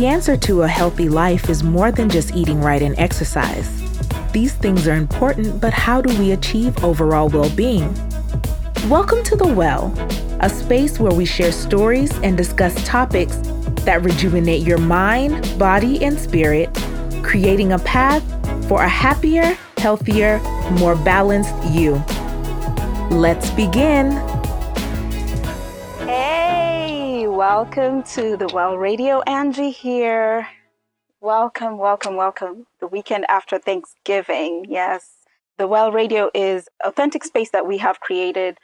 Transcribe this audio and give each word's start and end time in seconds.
The 0.00 0.06
answer 0.06 0.34
to 0.34 0.62
a 0.62 0.66
healthy 0.66 1.10
life 1.10 1.50
is 1.50 1.62
more 1.62 1.92
than 1.92 2.08
just 2.08 2.34
eating 2.34 2.62
right 2.62 2.80
and 2.80 2.98
exercise. 2.98 3.68
These 4.32 4.54
things 4.54 4.88
are 4.88 4.96
important, 4.96 5.60
but 5.60 5.74
how 5.74 6.00
do 6.00 6.18
we 6.18 6.32
achieve 6.32 6.82
overall 6.82 7.28
well 7.28 7.50
being? 7.50 7.94
Welcome 8.88 9.22
to 9.24 9.36
The 9.36 9.46
Well, 9.46 9.92
a 10.40 10.48
space 10.48 10.98
where 10.98 11.12
we 11.12 11.26
share 11.26 11.52
stories 11.52 12.16
and 12.20 12.34
discuss 12.34 12.82
topics 12.86 13.36
that 13.84 14.02
rejuvenate 14.02 14.66
your 14.66 14.78
mind, 14.78 15.58
body, 15.58 16.02
and 16.02 16.18
spirit, 16.18 16.70
creating 17.22 17.72
a 17.72 17.78
path 17.80 18.24
for 18.68 18.82
a 18.82 18.88
happier, 18.88 19.54
healthier, 19.76 20.38
more 20.78 20.96
balanced 20.96 21.54
you. 21.74 22.02
Let's 23.10 23.50
begin. 23.50 24.12
Welcome 27.54 28.00
to 28.04 28.36
the 28.36 28.46
Well 28.54 28.78
Radio. 28.78 29.22
Angie 29.22 29.72
here. 29.72 30.46
Welcome, 31.20 31.78
welcome, 31.78 32.14
welcome. 32.14 32.68
The 32.78 32.86
weekend 32.86 33.26
after 33.28 33.58
Thanksgiving. 33.58 34.66
Yes, 34.68 35.16
the 35.58 35.66
Well 35.66 35.90
Radio 35.90 36.30
is 36.32 36.68
authentic 36.84 37.24
space 37.24 37.50
that 37.50 37.66
we 37.66 37.78
have 37.78 37.98
created 37.98 38.58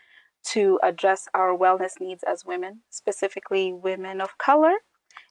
to 0.52 0.78
address 0.84 1.26
our 1.34 1.48
wellness 1.58 1.98
needs 1.98 2.22
as 2.22 2.44
women, 2.46 2.82
specifically 2.88 3.72
women 3.72 4.20
of 4.20 4.38
color 4.38 4.74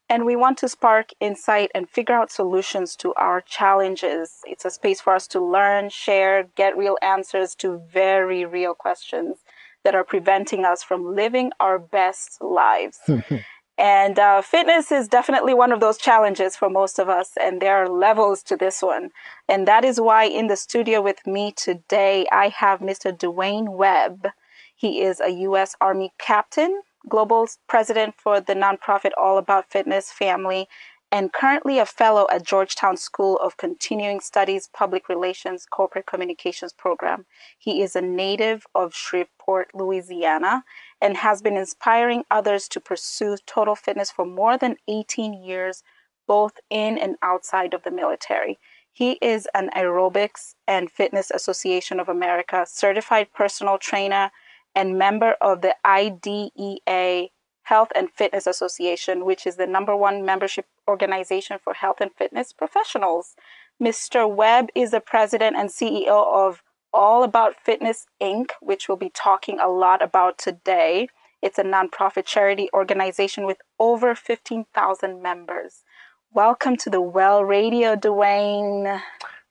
and 0.10 0.26
we 0.26 0.36
want 0.36 0.58
to 0.60 0.70
spark 0.70 1.12
insight 1.20 1.72
and 1.74 1.90
figure 1.90 2.16
out 2.16 2.32
solutions 2.32 2.96
to 2.96 3.14
our 3.16 3.42
challenges. 3.42 4.42
It's 4.46 4.66
a 4.66 4.70
space 4.70 5.02
for 5.02 5.16
us 5.16 5.28
to 5.30 5.44
learn, 5.44 5.90
share, 5.90 6.44
get 6.56 6.78
real 6.78 6.98
answers 7.02 7.56
to 7.56 7.82
very 7.92 8.46
real 8.46 8.76
questions 8.76 9.38
that 9.84 9.96
are 9.96 10.04
preventing 10.04 10.66
us 10.66 10.84
from 10.84 11.16
living 11.16 11.52
our 11.60 11.80
best 11.80 12.42
lives. 12.42 13.00
and 13.78 14.18
uh, 14.18 14.42
fitness 14.42 14.92
is 14.92 15.08
definitely 15.08 15.54
one 15.54 15.72
of 15.72 15.80
those 15.80 15.98
challenges 15.98 16.56
for 16.56 16.70
most 16.70 17.00
of 17.00 17.10
us, 17.10 17.32
and 17.42 17.62
there 17.62 17.76
are 17.76 17.90
levels 17.90 18.42
to 18.44 18.56
this 18.56 18.82
one. 18.82 19.10
And 19.50 19.68
that 19.68 19.84
is 19.84 20.00
why 20.00 20.26
in 20.26 20.48
the 20.48 20.56
studio 20.56 21.02
with 21.02 21.26
me 21.28 21.54
today, 21.56 22.26
I 22.32 22.50
have 22.50 22.80
Mr. 22.80 23.12
Dewayne 23.16 23.70
Webb. 23.70 24.28
He 24.76 25.02
is 25.02 25.20
a 25.20 25.30
U.S. 25.30 25.76
Army 25.82 26.14
captain 26.18 26.82
global 27.08 27.48
president 27.68 28.16
for 28.18 28.42
the 28.42 28.54
nonprofit 28.54 29.12
All 29.18 29.38
About 29.38 29.70
Fitness 29.70 30.12
Family, 30.12 30.68
and 31.12 31.32
currently 31.32 31.80
a 31.80 31.86
fellow 31.86 32.28
at 32.32 32.46
Georgetown 32.46 32.98
School 32.98 33.38
of 33.38 33.58
Continuing 33.58 34.20
Studies 34.20 34.70
Public 34.74 35.08
Relations 35.08 35.66
Corporate 35.70 36.08
Communications 36.08 36.74
Program. 36.74 37.26
He 37.58 37.82
is 37.82 37.96
a 37.96 38.02
native 38.02 38.66
of 38.74 38.94
Shreveport, 38.94 39.70
Louisiana, 39.74 40.64
and 41.06 41.18
has 41.18 41.40
been 41.40 41.56
inspiring 41.56 42.24
others 42.32 42.68
to 42.68 42.80
pursue 42.80 43.38
total 43.46 43.76
fitness 43.76 44.10
for 44.10 44.26
more 44.26 44.58
than 44.58 44.76
18 44.88 45.36
years, 45.36 45.84
both 46.26 46.54
in 46.72 46.98
and 46.98 47.16
outside 47.22 47.76
of 47.76 47.84
the 47.84 47.92
military. 47.92 48.58
He 48.92 49.20
is 49.22 49.48
an 49.54 49.70
Aerobics 49.76 50.56
and 50.68 50.90
Fitness 50.90 51.30
Association 51.30 52.00
of 52.00 52.10
America 52.10 52.66
certified 52.68 53.28
personal 53.36 53.78
trainer 53.78 54.32
and 54.74 54.98
member 54.98 55.36
of 55.42 55.62
the 55.62 55.76
IDEA 55.86 57.28
Health 57.62 57.92
and 57.96 58.10
Fitness 58.10 58.48
Association, 58.48 59.26
which 59.26 59.46
is 59.46 59.58
the 59.58 59.68
number 59.68 59.96
one 59.96 60.26
membership 60.26 60.66
organization 60.88 61.60
for 61.64 61.76
health 61.76 62.02
and 62.02 62.14
fitness 62.14 62.52
professionals. 62.52 63.36
Mr. 63.80 64.28
Webb 64.28 64.70
is 64.74 64.90
the 64.90 65.02
president 65.02 65.56
and 65.56 65.70
CEO 65.70 66.26
of 66.34 66.64
All 66.96 67.24
About 67.24 67.56
Fitness 67.62 68.06
Inc., 68.22 68.52
which 68.62 68.88
we'll 68.88 68.96
be 68.98 69.12
talking 69.14 69.60
a 69.60 69.68
lot 69.68 70.02
about 70.02 70.38
today. 70.38 71.10
It's 71.42 71.60
a 71.60 71.64
nonprofit 71.64 72.24
charity 72.24 72.70
organization 72.74 73.46
with 73.46 73.58
over 73.78 74.16
15,000 74.16 75.22
members. 75.22 75.84
Welcome 76.32 76.78
to 76.78 76.90
the 76.90 77.02
Well 77.02 77.44
Radio, 77.44 77.98
Dewayne. 77.98 79.02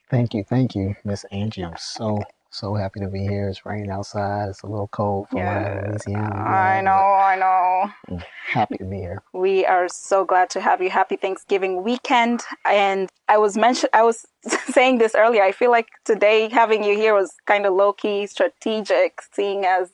Thank 0.09 0.33
you, 0.33 0.43
thank 0.43 0.75
you, 0.75 0.95
Miss 1.05 1.25
Angie. 1.31 1.65
I'm 1.65 1.77
so 1.77 2.23
so 2.55 2.75
happy 2.75 3.01
to 3.01 3.09
be 3.09 3.27
here. 3.27 3.49
It's 3.49 3.67
raining 3.67 3.91
outside. 3.91 4.49
It's 4.49 4.63
a 4.63 4.67
little 4.69 4.87
cold 4.89 5.29
for 5.29 5.39
yeah, 5.39 5.87
Louisiana. 5.89 6.37
I 6.37 6.81
know, 6.81 6.91
I 6.93 7.37
know. 7.37 7.91
I'm 8.09 8.25
happy 8.47 8.79
to 8.79 8.85
be 8.85 8.99
here. 8.99 9.23
We 9.33 9.67
are 9.67 9.89
so 9.89 10.25
glad 10.25 10.51
to 10.51 10.61
have 10.61 10.81
you. 10.81 10.89
Happy 10.89 11.17
Thanksgiving 11.17 11.83
weekend. 11.83 12.43
And 12.65 13.11
I 13.29 13.39
was 13.39 13.57
mention 13.57 13.89
I 13.93 14.05
was 14.05 14.25
saying 14.71 14.99
this 14.99 15.15
earlier. 15.17 15.43
I 15.43 15.51
feel 15.51 15.73
like 15.73 15.89
today 16.05 16.49
having 16.49 16.85
you 16.85 16.95
here 16.97 17.15
was 17.15 17.35
kind 17.47 17.67
of 17.67 17.75
low 17.75 17.93
key 17.93 18.27
strategic, 18.29 19.21
seeing 19.33 19.65
as 19.65 19.91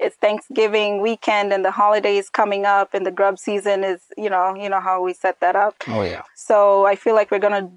it's 0.00 0.16
Thanksgiving 0.16 1.02
weekend 1.02 1.52
and 1.52 1.64
the 1.64 1.70
holidays 1.70 2.28
coming 2.28 2.64
up 2.64 2.92
and 2.94 3.06
the 3.06 3.10
grub 3.10 3.38
season 3.38 3.84
is, 3.84 4.00
you 4.16 4.30
know, 4.30 4.54
you 4.54 4.68
know 4.68 4.80
how 4.80 5.02
we 5.02 5.12
set 5.12 5.38
that 5.40 5.54
up. 5.54 5.76
Oh 5.86 6.02
yeah. 6.02 6.22
So 6.34 6.86
I 6.86 6.96
feel 6.96 7.14
like 7.14 7.30
we're 7.30 7.38
gonna 7.38 7.70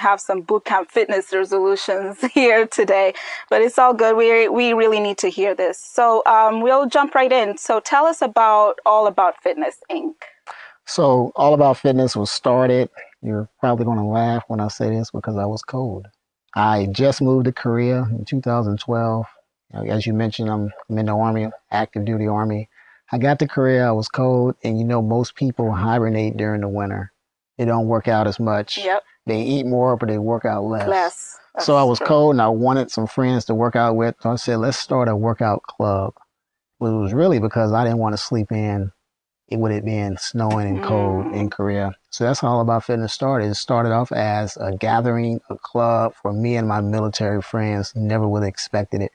have 0.00 0.20
some 0.20 0.42
bootcamp 0.42 0.90
fitness 0.90 1.32
resolutions 1.32 2.18
here 2.34 2.66
today, 2.66 3.14
but 3.48 3.62
it's 3.62 3.78
all 3.78 3.94
good. 3.94 4.16
We 4.16 4.48
we 4.48 4.72
really 4.72 5.00
need 5.00 5.18
to 5.18 5.28
hear 5.28 5.54
this. 5.54 5.78
So 5.78 6.22
um, 6.26 6.60
we'll 6.60 6.86
jump 6.88 7.14
right 7.14 7.30
in. 7.30 7.56
So 7.58 7.80
tell 7.80 8.06
us 8.06 8.22
about 8.22 8.78
All 8.84 9.06
About 9.06 9.42
Fitness 9.42 9.76
Inc. 9.90 10.14
So 10.86 11.32
All 11.36 11.54
About 11.54 11.78
Fitness 11.78 12.16
was 12.16 12.30
started. 12.30 12.90
You're 13.22 13.48
probably 13.60 13.84
going 13.84 13.98
to 13.98 14.04
laugh 14.04 14.44
when 14.48 14.60
I 14.60 14.68
say 14.68 14.90
this 14.90 15.10
because 15.10 15.36
I 15.36 15.44
was 15.44 15.62
cold. 15.62 16.06
I 16.54 16.88
just 16.90 17.22
moved 17.22 17.44
to 17.44 17.52
Korea 17.52 18.06
in 18.10 18.24
2012. 18.24 19.26
As 19.86 20.06
you 20.06 20.14
mentioned, 20.14 20.50
I'm, 20.50 20.72
I'm 20.88 20.98
in 20.98 21.06
the 21.06 21.16
Army, 21.16 21.48
active 21.70 22.04
duty 22.04 22.26
Army. 22.26 22.68
I 23.12 23.18
got 23.18 23.38
to 23.40 23.48
Korea, 23.48 23.88
I 23.88 23.92
was 23.92 24.08
cold, 24.08 24.56
and 24.64 24.78
you 24.78 24.84
know 24.84 25.02
most 25.02 25.34
people 25.34 25.70
hibernate 25.72 26.36
during 26.36 26.60
the 26.60 26.68
winter. 26.68 27.12
They 27.58 27.64
don't 27.64 27.86
work 27.88 28.08
out 28.08 28.26
as 28.26 28.40
much. 28.40 28.78
Yep. 28.78 29.02
They 29.26 29.42
eat 29.42 29.66
more, 29.66 29.96
but 29.96 30.08
they 30.08 30.18
work 30.18 30.44
out 30.44 30.64
less. 30.64 30.88
Less. 30.88 31.38
That's 31.54 31.66
so 31.66 31.76
I 31.76 31.82
was 31.82 31.98
true. 31.98 32.06
cold 32.06 32.34
and 32.34 32.42
I 32.42 32.48
wanted 32.48 32.90
some 32.90 33.06
friends 33.06 33.44
to 33.46 33.54
work 33.54 33.76
out 33.76 33.96
with. 33.96 34.14
So 34.20 34.30
I 34.30 34.36
said, 34.36 34.56
let's 34.56 34.78
start 34.78 35.08
a 35.08 35.16
workout 35.16 35.62
club. 35.62 36.14
Well, 36.78 36.98
it 36.98 37.02
was 37.02 37.12
really 37.12 37.38
because 37.38 37.72
I 37.72 37.84
didn't 37.84 37.98
want 37.98 38.14
to 38.14 38.18
sleep 38.18 38.50
in 38.50 38.92
it 39.50 39.58
would 39.58 39.72
have 39.72 39.84
been 39.84 40.16
snowing 40.16 40.76
and 40.76 40.84
cold 40.84 41.26
mm. 41.26 41.34
in 41.34 41.50
Korea. 41.50 41.92
So 42.10 42.24
that's 42.24 42.40
how 42.40 42.48
all 42.48 42.60
about 42.60 42.84
fitness 42.84 43.12
started. 43.12 43.50
It 43.50 43.56
started 43.56 43.92
off 43.92 44.12
as 44.12 44.56
a 44.56 44.76
gathering, 44.76 45.40
a 45.50 45.56
club 45.58 46.14
for 46.14 46.32
me 46.32 46.56
and 46.56 46.68
my 46.68 46.80
military 46.80 47.42
friends. 47.42 47.92
Never 47.96 48.28
would 48.28 48.42
have 48.42 48.48
expected 48.48 49.02
it 49.02 49.12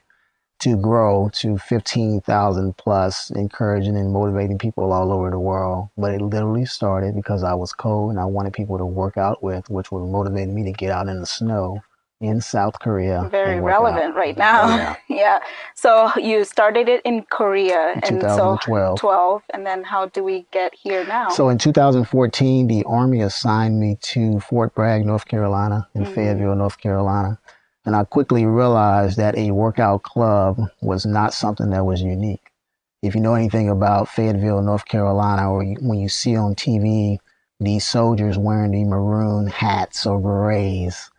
to 0.58 0.76
grow 0.76 1.30
to 1.34 1.58
15,000 1.58 2.76
plus, 2.76 3.30
encouraging 3.30 3.96
and 3.96 4.12
motivating 4.12 4.58
people 4.58 4.92
all 4.92 5.12
over 5.12 5.30
the 5.30 5.38
world. 5.38 5.88
But 5.96 6.14
it 6.14 6.22
literally 6.22 6.64
started 6.64 7.14
because 7.14 7.44
I 7.44 7.54
was 7.54 7.72
cold 7.72 8.10
and 8.10 8.20
I 8.20 8.24
wanted 8.24 8.52
people 8.52 8.78
to 8.78 8.86
work 8.86 9.16
out 9.16 9.42
with, 9.42 9.68
which 9.68 9.92
would 9.92 10.06
motivate 10.06 10.48
me 10.48 10.64
to 10.64 10.72
get 10.72 10.90
out 10.90 11.08
in 11.08 11.20
the 11.20 11.26
snow 11.26 11.82
in 12.20 12.40
South 12.40 12.78
Korea. 12.80 13.28
Very 13.30 13.60
relevant 13.60 14.12
out. 14.12 14.16
right 14.16 14.36
now. 14.36 14.62
Oh, 14.64 14.76
yeah. 14.76 14.96
yeah. 15.08 15.38
So 15.74 16.10
you 16.16 16.44
started 16.44 16.88
it 16.88 17.02
in 17.04 17.24
Korea 17.24 17.92
in 17.92 18.00
2012. 18.00 18.98
So 18.98 19.00
12, 19.00 19.42
and 19.52 19.66
then 19.66 19.84
how 19.84 20.06
do 20.06 20.24
we 20.24 20.46
get 20.50 20.74
here 20.74 21.04
now? 21.06 21.28
So 21.28 21.50
in 21.50 21.58
2014, 21.58 22.66
the 22.66 22.84
Army 22.84 23.20
assigned 23.20 23.78
me 23.78 23.98
to 24.00 24.40
Fort 24.40 24.74
Bragg, 24.74 25.04
North 25.04 25.26
Carolina, 25.26 25.88
in 25.94 26.04
mm-hmm. 26.04 26.14
Fayetteville, 26.14 26.54
North 26.54 26.78
Carolina. 26.78 27.38
And 27.86 27.94
I 27.94 28.02
quickly 28.02 28.44
realized 28.44 29.16
that 29.16 29.38
a 29.38 29.52
workout 29.52 30.02
club 30.02 30.60
was 30.82 31.06
not 31.06 31.32
something 31.32 31.70
that 31.70 31.86
was 31.86 32.02
unique. 32.02 32.50
If 33.00 33.14
you 33.14 33.20
know 33.20 33.34
anything 33.34 33.70
about 33.70 34.08
Fayetteville, 34.08 34.60
North 34.60 34.86
Carolina, 34.86 35.48
or 35.48 35.64
when 35.80 36.00
you 36.00 36.08
see 36.08 36.36
on 36.36 36.56
TV 36.56 37.18
these 37.60 37.86
soldiers 37.86 38.36
wearing 38.36 38.72
the 38.72 38.82
maroon 38.84 39.46
hats 39.46 40.04
or 40.04 40.18
berets, 40.18 41.10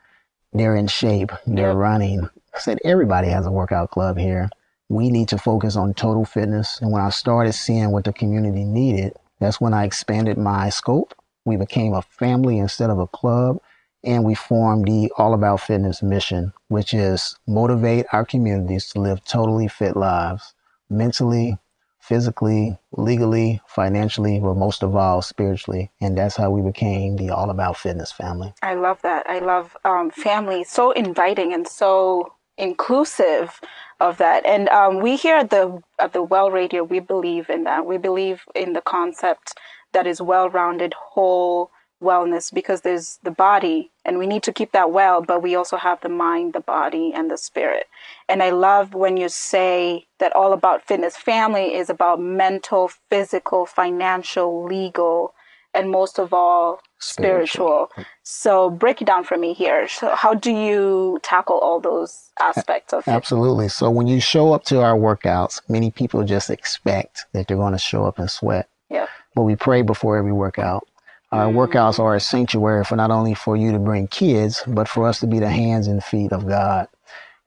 they're 0.52 0.76
in 0.76 0.88
shape, 0.88 1.32
they're 1.46 1.70
yep. 1.70 1.78
running. 1.78 2.30
I 2.54 2.60
said, 2.60 2.80
everybody 2.84 3.30
has 3.30 3.46
a 3.46 3.52
workout 3.52 3.92
club 3.92 4.18
here. 4.18 4.50
We 4.90 5.10
need 5.10 5.30
to 5.30 5.38
focus 5.38 5.78
on 5.78 5.94
total 5.94 6.26
fitness. 6.26 6.80
And 6.82 6.92
when 6.92 7.02
I 7.02 7.10
started 7.10 7.54
seeing 7.54 7.92
what 7.92 8.04
the 8.04 8.12
community 8.12 8.66
needed, 8.66 9.14
that's 9.40 9.62
when 9.62 9.74
I 9.74 9.86
expanded 9.86 10.38
my 10.38 10.70
scope. 10.70 11.14
We 11.46 11.56
became 11.56 11.94
a 11.94 12.02
family 12.02 12.58
instead 12.58 12.90
of 12.90 13.00
a 13.00 13.08
club 13.08 13.62
and 14.04 14.24
we 14.24 14.36
formed 14.36 14.88
the 14.88 15.12
All 15.18 15.34
About 15.34 15.62
Fitness 15.62 16.02
mission, 16.02 16.54
which 16.68 16.94
is 16.94 17.38
motivate 17.48 18.06
our 18.12 18.26
communities 18.26 18.90
to 18.90 19.02
live 19.02 19.24
totally 19.26 19.68
fit 19.68 19.96
lives, 19.96 20.54
mentally, 20.90 21.58
physically, 22.00 22.78
legally, 22.94 23.60
financially, 23.68 24.40
but 24.40 24.56
most 24.56 24.82
of 24.82 24.96
all, 24.96 25.22
spiritually. 25.22 25.92
And 26.00 26.18
that's 26.18 26.38
how 26.38 26.50
we 26.50 26.62
became 26.62 27.18
the 27.18 27.32
All 27.32 27.50
About 27.50 27.78
Fitness 27.78 28.12
family. 28.12 28.54
I 28.62 28.76
love 28.76 29.02
that. 29.02 29.30
I 29.30 29.40
love 29.40 29.76
um, 29.84 30.12
family. 30.12 30.64
So 30.64 30.92
inviting 30.92 31.54
and 31.54 31.68
so 31.68 32.34
inclusive 32.58 33.60
of 34.00 34.18
that. 34.18 34.46
And 34.46 34.70
um, 34.70 35.02
we 35.02 35.16
here 35.16 35.36
at 35.36 35.50
the 35.50 35.82
at 36.00 36.14
the 36.14 36.24
Well 36.24 36.50
Radio, 36.50 36.84
we 36.84 37.00
believe 37.00 37.50
in 37.50 37.66
that. 37.66 37.86
We 37.86 37.98
believe 37.98 38.44
in 38.56 38.74
the 38.74 38.82
concept 38.82 39.58
that 39.94 40.08
is 40.08 40.22
well-rounded, 40.22 40.94
whole 40.94 41.72
wellness 42.02 42.54
because 42.54 42.82
there's 42.82 43.20
the 43.24 43.32
body 43.32 43.92
and 44.06 44.18
we 44.18 44.28
need 44.28 44.44
to 44.44 44.54
keep 44.54 44.72
that 44.72 44.92
well, 44.92 45.22
but 45.22 45.42
we 45.42 45.56
also 45.56 45.78
have 45.78 46.00
the 46.02 46.10
mind, 46.10 46.54
the 46.54 46.60
body, 46.60 47.12
and 47.14 47.30
the 47.30 47.38
spirit. 47.38 47.88
And 48.30 48.44
I 48.44 48.52
love 48.52 48.94
when 48.94 49.18
you 49.18 49.30
say 49.30 50.06
that 50.20 50.36
all 50.36 50.54
about 50.54 50.86
fitness 50.86 51.18
family 51.18 51.76
is 51.76 51.90
about 51.90 52.22
mental, 52.22 52.90
physical, 53.10 53.66
financial, 53.66 54.64
legal, 54.64 55.34
and 55.74 55.92
most 55.92 56.18
of 56.18 56.34
all, 56.34 56.82
spiritual. 57.00 57.90
spiritual. 57.92 58.06
So 58.24 58.70
break 58.70 59.02
it 59.02 59.06
down 59.06 59.24
for 59.24 59.38
me 59.38 59.54
here. 59.54 59.88
So 59.88 60.16
how 60.16 60.34
do 60.34 60.52
you 60.52 61.20
tackle 61.22 61.60
all 61.60 61.80
those 61.80 62.32
aspects 62.40 62.94
of 62.94 63.08
it? 63.08 63.12
Absolutely. 63.12 63.70
So 63.70 63.90
when 63.90 64.08
you 64.08 64.20
show 64.20 64.54
up 64.54 64.64
to 64.66 64.82
our 64.82 64.96
workouts, 64.98 65.62
many 65.70 65.92
people 65.92 66.24
just 66.24 66.50
expect 66.50 67.26
that 67.34 67.48
they're 67.48 67.58
going 67.58 67.74
to 67.74 67.80
show 67.80 68.06
up 68.06 68.18
and 68.18 68.30
sweat. 68.30 68.70
Yeah. 68.90 69.08
But 69.36 69.44
we 69.44 69.56
pray 69.56 69.82
before 69.82 70.18
every 70.18 70.34
workout. 70.34 70.88
Our 71.32 71.48
mm-hmm. 71.48 71.58
workouts 71.58 72.00
are 72.00 72.16
a 72.16 72.20
sanctuary 72.20 72.84
for 72.84 72.96
not 72.96 73.12
only 73.12 73.34
for 73.34 73.56
you 73.56 73.72
to 73.72 73.80
bring 73.80 74.08
kids, 74.08 74.64
but 74.68 74.88
for 74.88 75.08
us 75.08 75.20
to 75.20 75.28
be 75.28 75.40
the 75.40 75.50
hands 75.50 75.88
and 75.88 76.04
feet 76.04 76.32
of 76.32 76.48
God 76.48 76.88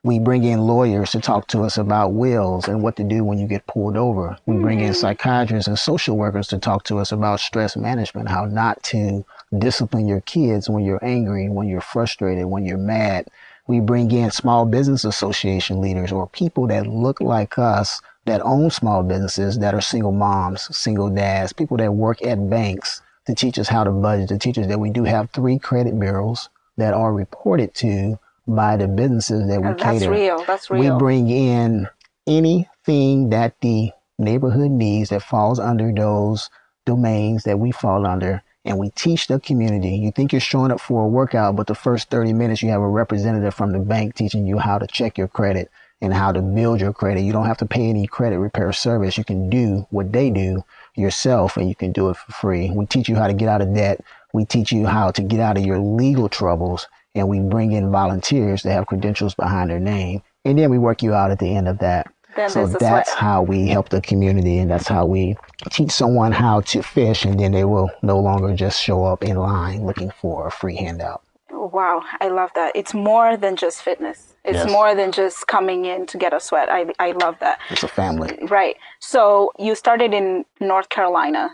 we 0.03 0.19
bring 0.19 0.44
in 0.44 0.61
lawyers 0.61 1.11
to 1.11 1.21
talk 1.21 1.47
to 1.49 1.61
us 1.61 1.77
about 1.77 2.15
wills 2.15 2.69
and 2.69 2.82
what 2.82 2.97
to 2.97 3.05
do 3.05 3.23
when 3.23 3.38
you 3.38 3.47
get 3.47 3.67
pulled 3.67 3.97
over. 3.97 4.37
We 4.47 4.56
bring 4.56 4.81
in 4.81 4.93
mm. 4.93 4.97
psychiatrists 4.97 5.69
and 5.69 5.79
social 5.79 6.17
workers 6.17 6.49
to 6.49 6.59
talk 6.59 6.85
to 6.85 6.99
us 6.99 7.12
about 7.12 7.41
stress 7.41 7.77
management, 7.77 8.31
how 8.31 8.47
not 8.47 8.82
to 8.85 9.25
discipline 9.59 10.09
your 10.09 10.23
kids 10.23 10.71
when 10.71 10.85
you're 10.85 11.05
angry, 11.05 11.50
when 11.50 11.69
you're 11.69 11.83
frustrated, 11.83 12.47
when 12.47 12.65
you're 12.65 12.79
mad. 12.79 13.29
We 13.67 13.81
bring 13.81 14.11
in 14.11 14.31
small 14.31 14.65
business 14.65 15.05
association 15.05 15.81
leaders 15.83 16.12
or 16.12 16.29
people 16.29 16.67
that 16.69 16.87
look 16.87 17.21
like 17.21 17.59
us 17.59 18.00
that 18.25 18.41
own 18.43 18.71
small 18.71 19.03
businesses 19.03 19.59
that 19.59 19.75
are 19.75 19.81
single 19.83 20.12
moms, 20.12 20.75
single 20.76 21.11
dads, 21.11 21.53
people 21.53 21.76
that 21.76 21.93
work 21.93 22.25
at 22.25 22.49
banks 22.49 23.03
to 23.31 23.37
teach 23.37 23.59
us 23.59 23.69
how 23.69 23.85
to 23.85 23.91
budget, 23.91 24.29
to 24.29 24.38
teach 24.38 24.59
us 24.59 24.67
that 24.67 24.81
we 24.81 24.91
do 24.91 25.05
have 25.05 25.31
three 25.31 25.59
credit 25.59 25.99
bureaus 25.99 26.49
that 26.77 26.94
are 26.94 27.12
reported 27.12 27.75
to 27.75 28.19
by 28.47 28.77
the 28.77 28.88
businesses 28.88 29.49
that 29.49 29.61
we 29.61 29.69
oh, 29.69 29.75
that's 29.75 29.82
cater. 29.82 29.99
That's 29.99 30.21
real. 30.21 30.44
That's 30.44 30.71
real. 30.71 30.94
We 30.94 30.99
bring 30.99 31.31
in 31.31 31.88
anything 32.27 33.31
that 33.31 33.55
the 33.61 33.93
neighborhood 34.19 34.71
needs 34.71 35.11
that 35.11 35.23
falls 35.23 35.59
under 35.59 35.93
those 35.93 36.50
domains 36.85 37.44
that 37.44 37.59
we 37.59 37.71
fall 37.71 38.06
under 38.06 38.43
and 38.65 38.79
we 38.79 38.91
teach 38.91 39.27
the 39.27 39.41
community. 39.41 39.97
You 39.97 40.11
think 40.11 40.33
you're 40.33 40.41
showing 40.41 40.71
up 40.71 40.81
for 40.81 41.05
a 41.05 41.09
workout, 41.09 41.56
but 41.56 41.67
the 41.67 41.75
first 41.75 42.11
30 42.11 42.33
minutes 42.33 42.62
you 42.62 42.71
have 42.71 42.83
a 42.83 42.88
representative 42.88 43.55
from 43.55 43.73
the 43.73 43.79
bank 43.79 44.15
teaching 44.15 44.47
you 44.47 44.59
how 44.59 44.79
to 44.79 44.87
check 44.87 45.17
your 45.17 45.29
credit 45.29 45.71
and 46.03 46.12
how 46.12 46.33
to 46.33 46.43
build 46.43 46.81
your 46.81 46.93
credit. 46.93 47.23
You 47.23 47.33
don't 47.33 47.47
have 47.47 47.59
to 47.59 47.67
pay 47.67 47.88
any 47.88 48.06
credit 48.06 48.38
repair 48.38 48.73
service. 48.73 49.17
You 49.17 49.25
can 49.25 49.49
do 49.49 49.87
what 49.91 50.12
they 50.12 50.31
do 50.31 50.65
yourself 50.96 51.56
and 51.56 51.69
you 51.69 51.75
can 51.75 51.92
do 51.92 52.10
it 52.10 52.16
for 52.16 52.32
free. 52.32 52.70
We 52.70 52.87
teach 52.87 53.08
you 53.08 53.16
how 53.16 53.26
to 53.26 53.34
get 53.34 53.48
out 53.48 53.62
of 53.62 53.75
debt. 53.75 54.04
We 54.32 54.44
teach 54.44 54.72
you 54.72 54.87
how 54.87 55.10
to 55.12 55.22
get 55.22 55.40
out 55.40 55.56
of 55.56 55.64
your 55.64 55.78
legal 55.78 56.28
troubles 56.28 56.87
and 57.14 57.28
we 57.28 57.40
bring 57.40 57.72
in 57.72 57.90
volunteers 57.90 58.62
that 58.62 58.72
have 58.72 58.87
credentials 58.87 59.34
behind 59.34 59.70
their 59.70 59.81
name, 59.81 60.22
and 60.44 60.58
then 60.58 60.70
we 60.70 60.78
work 60.78 61.02
you 61.02 61.12
out 61.12 61.31
at 61.31 61.38
the 61.38 61.56
end 61.56 61.69
of 61.69 61.78
that. 61.78 62.12
Then 62.37 62.48
so 62.48 62.66
that's 62.66 63.12
how 63.12 63.42
we 63.42 63.66
help 63.66 63.88
the 63.88 64.00
community, 64.00 64.58
and 64.58 64.70
that's 64.70 64.87
how 64.87 65.06
we 65.06 65.37
teach 65.70 65.90
someone 65.90 66.31
how 66.31 66.60
to 66.60 66.82
fish, 66.82 67.25
and 67.25 67.40
then 67.40 67.52
they 67.52 67.64
will 67.64 67.90
no 68.02 68.20
longer 68.20 68.54
just 68.54 68.81
show 68.81 69.04
up 69.04 69.25
in 69.25 69.37
line 69.37 69.84
looking 69.84 70.12
for 70.20 70.46
a 70.46 70.50
free 70.50 70.76
handout. 70.76 71.22
Wow, 71.50 72.04
I 72.20 72.28
love 72.28 72.50
that. 72.54 72.72
It's 72.76 72.94
more 72.94 73.37
than 73.37 73.56
just 73.56 73.82
fitness. 73.82 74.30
It's 74.44 74.56
yes. 74.56 74.70
more 74.70 74.94
than 74.94 75.12
just 75.12 75.46
coming 75.46 75.84
in 75.84 76.06
to 76.06 76.19
get 76.19 76.32
a 76.32 76.40
sweat. 76.40 76.69
I, 76.70 76.87
I 76.98 77.12
love 77.12 77.37
that. 77.40 77.58
It's 77.69 77.82
a 77.82 77.88
family. 77.88 78.38
Right. 78.42 78.76
So 79.00 79.52
you 79.58 79.75
started 79.75 80.14
in 80.14 80.44
North 80.60 80.88
Carolina. 80.88 81.50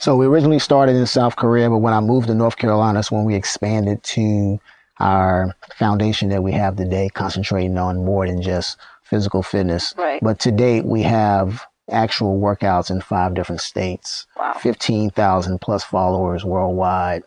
So 0.00 0.16
we 0.16 0.26
originally 0.26 0.58
started 0.58 0.96
in 0.96 1.06
South 1.06 1.36
Korea, 1.36 1.70
but 1.70 1.78
when 1.78 1.92
I 1.92 2.00
moved 2.00 2.26
to 2.28 2.34
North 2.34 2.56
Carolina, 2.56 2.98
that's 2.98 3.12
when 3.12 3.24
we 3.24 3.34
expanded 3.34 4.02
to 4.02 4.58
our 4.98 5.54
foundation 5.76 6.28
that 6.30 6.42
we 6.42 6.52
have 6.52 6.76
today, 6.76 7.08
concentrating 7.08 7.76
on 7.78 8.04
more 8.04 8.26
than 8.26 8.42
just 8.42 8.78
physical 9.02 9.42
fitness. 9.42 9.94
Right. 9.96 10.20
But 10.22 10.40
to 10.40 10.50
date, 10.50 10.84
we 10.84 11.02
have 11.02 11.64
actual 11.90 12.40
workouts 12.40 12.90
in 12.90 13.00
five 13.00 13.34
different 13.34 13.60
states, 13.60 14.26
wow. 14.36 14.54
15,000 14.54 15.60
plus 15.60 15.84
followers 15.84 16.44
worldwide. 16.44 17.22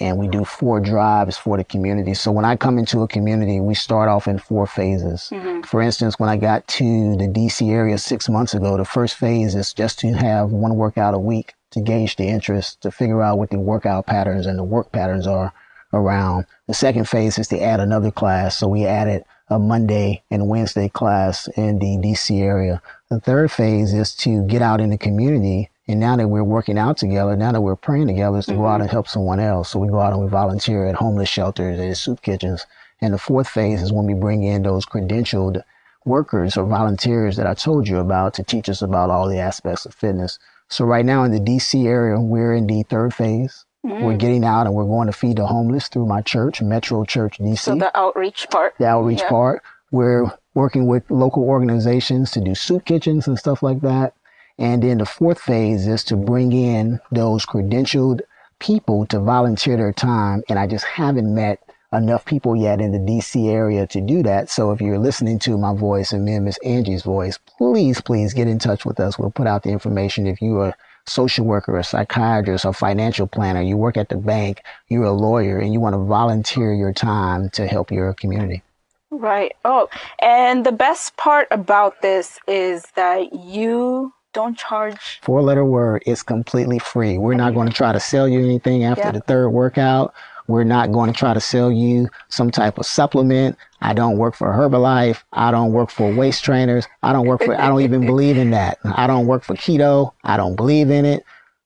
And 0.00 0.16
we 0.16 0.26
do 0.26 0.44
four 0.44 0.80
drives 0.80 1.36
for 1.36 1.58
the 1.58 1.64
community. 1.64 2.14
So 2.14 2.32
when 2.32 2.46
I 2.46 2.56
come 2.56 2.78
into 2.78 3.02
a 3.02 3.08
community, 3.08 3.60
we 3.60 3.74
start 3.74 4.08
off 4.08 4.26
in 4.26 4.38
four 4.38 4.66
phases. 4.66 5.28
Mm-hmm. 5.30 5.62
For 5.62 5.82
instance, 5.82 6.18
when 6.18 6.30
I 6.30 6.38
got 6.38 6.66
to 6.68 7.16
the 7.16 7.28
DC 7.28 7.70
area 7.70 7.98
six 7.98 8.28
months 8.28 8.54
ago, 8.54 8.78
the 8.78 8.86
first 8.86 9.16
phase 9.16 9.54
is 9.54 9.74
just 9.74 9.98
to 9.98 10.12
have 10.14 10.50
one 10.50 10.76
workout 10.76 11.12
a 11.12 11.18
week 11.18 11.52
to 11.72 11.80
gauge 11.80 12.16
the 12.16 12.28
interest, 12.28 12.80
to 12.82 12.90
figure 12.90 13.22
out 13.22 13.38
what 13.38 13.50
the 13.50 13.58
workout 13.58 14.06
patterns 14.06 14.46
and 14.46 14.58
the 14.58 14.64
work 14.64 14.92
patterns 14.92 15.26
are 15.26 15.52
around. 15.92 16.46
The 16.68 16.74
second 16.74 17.08
phase 17.08 17.38
is 17.38 17.48
to 17.48 17.60
add 17.60 17.80
another 17.80 18.10
class. 18.10 18.58
So 18.58 18.68
we 18.68 18.86
added 18.86 19.24
a 19.48 19.58
Monday 19.58 20.22
and 20.30 20.48
Wednesday 20.48 20.88
class 20.88 21.48
in 21.48 21.78
the 21.78 21.98
DC 21.98 22.40
area. 22.40 22.80
The 23.10 23.20
third 23.20 23.52
phase 23.52 23.92
is 23.92 24.14
to 24.16 24.46
get 24.46 24.62
out 24.62 24.80
in 24.80 24.90
the 24.90 24.98
community. 24.98 25.68
And 25.88 25.98
now 25.98 26.16
that 26.16 26.28
we're 26.28 26.44
working 26.44 26.78
out 26.78 26.96
together, 26.96 27.36
now 27.36 27.52
that 27.52 27.60
we're 27.60 27.76
praying 27.76 28.06
together, 28.06 28.38
is 28.38 28.46
to 28.46 28.52
mm-hmm. 28.52 28.60
go 28.60 28.66
out 28.66 28.74
mm-hmm. 28.74 28.82
and 28.82 28.90
help 28.90 29.08
someone 29.08 29.40
else. 29.40 29.70
So 29.70 29.80
we 29.80 29.88
go 29.88 30.00
out 30.00 30.12
and 30.12 30.22
we 30.22 30.28
volunteer 30.28 30.86
at 30.86 30.94
homeless 30.94 31.28
shelters, 31.28 31.80
at 31.80 31.96
soup 31.96 32.22
kitchens. 32.22 32.66
And 33.00 33.12
the 33.12 33.18
fourth 33.18 33.48
phase 33.48 33.82
is 33.82 33.92
when 33.92 34.06
we 34.06 34.14
bring 34.14 34.44
in 34.44 34.62
those 34.62 34.86
credentialed 34.86 35.62
workers 36.04 36.56
or 36.56 36.66
volunteers 36.66 37.36
that 37.36 37.46
I 37.46 37.54
told 37.54 37.88
you 37.88 37.98
about 37.98 38.34
to 38.34 38.42
teach 38.42 38.68
us 38.68 38.82
about 38.82 39.10
all 39.10 39.28
the 39.28 39.38
aspects 39.38 39.84
of 39.86 39.94
fitness. 39.94 40.38
So 40.68 40.84
right 40.84 41.04
now 41.04 41.24
in 41.24 41.32
the 41.32 41.40
DC 41.40 41.84
area, 41.84 42.18
we're 42.20 42.54
in 42.54 42.66
the 42.66 42.84
third 42.84 43.12
phase. 43.12 43.64
Mm. 43.84 44.02
We're 44.02 44.16
getting 44.16 44.44
out 44.44 44.66
and 44.66 44.74
we're 44.74 44.84
going 44.84 45.08
to 45.08 45.12
feed 45.12 45.38
the 45.38 45.46
homeless 45.46 45.88
through 45.88 46.06
my 46.06 46.22
church, 46.22 46.62
Metro 46.62 47.04
Church 47.04 47.38
DC. 47.38 47.58
So 47.58 47.74
the 47.74 47.96
outreach 47.98 48.48
part. 48.50 48.74
The 48.78 48.86
outreach 48.86 49.20
yeah. 49.20 49.28
part. 49.28 49.62
We're 49.90 50.30
working 50.54 50.86
with 50.86 51.10
local 51.10 51.42
organizations 51.42 52.30
to 52.32 52.40
do 52.40 52.54
soup 52.54 52.84
kitchens 52.84 53.26
and 53.26 53.38
stuff 53.38 53.62
like 53.62 53.80
that. 53.80 54.14
And 54.58 54.82
then 54.82 54.98
the 54.98 55.06
fourth 55.06 55.40
phase 55.40 55.86
is 55.86 56.04
to 56.04 56.16
bring 56.16 56.52
in 56.52 57.00
those 57.10 57.46
credentialed 57.46 58.20
people 58.58 59.06
to 59.06 59.20
volunteer 59.20 59.76
their 59.76 59.92
time. 59.92 60.42
And 60.48 60.58
I 60.58 60.66
just 60.66 60.84
haven't 60.84 61.34
met 61.34 61.58
enough 61.92 62.24
people 62.24 62.56
yet 62.56 62.80
in 62.80 62.92
the 62.92 62.98
DC 62.98 63.50
area 63.50 63.86
to 63.88 64.00
do 64.00 64.22
that. 64.22 64.48
So 64.48 64.70
if 64.72 64.80
you're 64.80 64.98
listening 64.98 65.38
to 65.40 65.58
my 65.58 65.74
voice 65.74 66.12
and 66.12 66.24
me 66.24 66.34
and 66.34 66.44
Miss 66.44 66.58
Angie's 66.64 67.02
voice, 67.02 67.38
please, 67.38 68.00
please 68.00 68.32
get 68.32 68.48
in 68.48 68.58
touch 68.58 68.84
with 68.84 68.98
us. 68.98 69.18
We'll 69.18 69.30
put 69.30 69.46
out 69.46 69.62
the 69.62 69.70
information 69.70 70.26
if 70.26 70.40
you 70.40 70.58
are 70.58 70.68
a 70.68 70.76
social 71.06 71.44
worker, 71.44 71.76
a 71.76 71.84
psychiatrist, 71.84 72.64
a 72.64 72.72
financial 72.72 73.26
planner, 73.26 73.60
you 73.60 73.76
work 73.76 73.96
at 73.96 74.08
the 74.08 74.16
bank, 74.16 74.62
you're 74.88 75.04
a 75.04 75.12
lawyer, 75.12 75.58
and 75.58 75.72
you 75.72 75.80
want 75.80 75.94
to 75.94 75.98
volunteer 75.98 76.72
your 76.72 76.92
time 76.92 77.50
to 77.50 77.66
help 77.66 77.90
your 77.90 78.14
community. 78.14 78.62
Right. 79.10 79.54
Oh, 79.64 79.90
and 80.20 80.64
the 80.64 80.72
best 80.72 81.18
part 81.18 81.46
about 81.50 82.00
this 82.00 82.38
is 82.48 82.86
that 82.94 83.34
you 83.34 84.14
don't 84.32 84.56
charge. 84.56 85.20
Four 85.22 85.42
letter 85.42 85.64
word, 85.64 86.02
it's 86.06 86.22
completely 86.22 86.78
free. 86.78 87.18
We're 87.18 87.34
not 87.34 87.54
going 87.54 87.68
to 87.68 87.74
try 87.74 87.92
to 87.92 88.00
sell 88.00 88.28
you 88.28 88.40
anything 88.40 88.84
after 88.84 89.04
yeah. 89.04 89.12
the 89.12 89.20
third 89.20 89.50
workout. 89.50 90.14
We're 90.48 90.64
not 90.64 90.92
going 90.92 91.12
to 91.12 91.18
try 91.18 91.34
to 91.34 91.40
sell 91.40 91.70
you 91.70 92.08
some 92.28 92.50
type 92.50 92.78
of 92.78 92.86
supplement. 92.86 93.56
I 93.80 93.94
don't 93.94 94.18
work 94.18 94.34
for 94.34 94.48
Herbalife. 94.48 95.22
I 95.32 95.50
don't 95.50 95.72
work 95.72 95.90
for 95.90 96.12
waist 96.12 96.44
trainers. 96.44 96.86
I 97.02 97.12
don't 97.12 97.26
work 97.26 97.44
for, 97.44 97.54
I 97.58 97.68
don't 97.68 97.82
even 97.82 98.06
believe 98.06 98.36
in 98.36 98.50
that. 98.50 98.78
I 98.84 99.06
don't 99.06 99.26
work 99.26 99.44
for 99.44 99.54
keto. 99.54 100.12
I 100.24 100.36
don't 100.36 100.56
believe 100.56 100.90
in 100.90 101.04
it. 101.04 101.24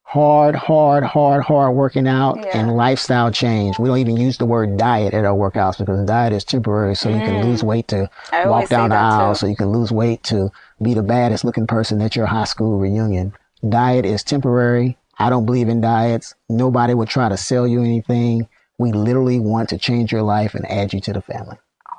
Hard, 0.08 0.54
hard, 0.54 1.02
hard, 1.02 1.42
hard 1.42 1.75
working 1.75 2.06
out 2.06 2.38
yeah. 2.38 2.56
and 2.56 2.76
lifestyle 2.76 3.32
change. 3.32 3.76
We 3.80 3.88
don't 3.88 3.98
even 3.98 4.16
use 4.16 4.38
the 4.38 4.46
word 4.46 4.76
diet 4.76 5.14
at 5.14 5.25
our 5.25 5.34
workouts 5.34 5.78
because 5.78 6.06
diet 6.06 6.32
is 6.32 6.44
temporary. 6.44 6.94
So 6.94 7.10
mm. 7.10 7.18
you 7.18 7.26
can 7.26 7.44
lose 7.44 7.62
mm. 7.62 7.66
weight 7.66 7.88
to 7.88 8.08
I 8.30 8.46
walk 8.46 8.68
down 8.68 8.90
the 8.90 8.96
aisle. 8.96 9.34
Too. 9.34 9.38
So 9.40 9.46
you 9.48 9.56
can 9.56 9.72
lose 9.72 9.90
weight 9.90 10.22
to 10.25 10.52
be 10.80 10.94
the 10.94 11.02
baddest 11.02 11.44
looking 11.44 11.66
person 11.66 12.00
at 12.00 12.14
your 12.14 12.26
high 12.26 12.44
school 12.44 12.78
reunion. 12.78 13.32
Diet 13.68 14.06
is 14.06 14.22
temporary. 14.22 14.96
I 15.18 15.28
don't 15.28 15.44
believe 15.44 15.68
in 15.68 15.80
diets. 15.80 16.34
Nobody 16.48 16.94
would 16.94 17.08
try 17.08 17.28
to 17.28 17.36
sell 17.36 17.66
you 17.66 17.80
anything. 17.80 18.48
We 18.78 18.92
literally 18.92 19.40
want 19.40 19.70
to 19.70 19.78
change 19.78 20.12
your 20.12 20.22
life 20.22 20.54
and 20.54 20.70
add 20.70 20.92
you 20.92 21.00
to 21.00 21.14
the 21.14 21.22
family. 21.22 21.56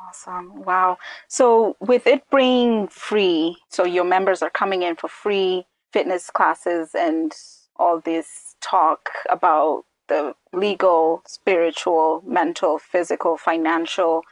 Awesome. 0.07 0.63
Wow. 0.63 0.97
So, 1.27 1.75
with 1.81 2.07
it 2.07 2.23
being 2.31 2.87
free, 2.87 3.57
so 3.69 3.83
your 3.83 4.05
members 4.05 4.41
are 4.41 4.49
coming 4.49 4.83
in 4.83 4.95
for 4.95 5.09
free 5.09 5.65
fitness 5.91 6.29
classes 6.29 6.91
and 6.95 7.33
all 7.79 7.99
this 7.99 8.55
talk 8.61 9.09
about 9.29 9.83
the 10.07 10.33
legal, 10.53 11.21
spiritual, 11.25 12.23
mental, 12.25 12.79
physical, 12.79 13.37
financial. 13.37 14.23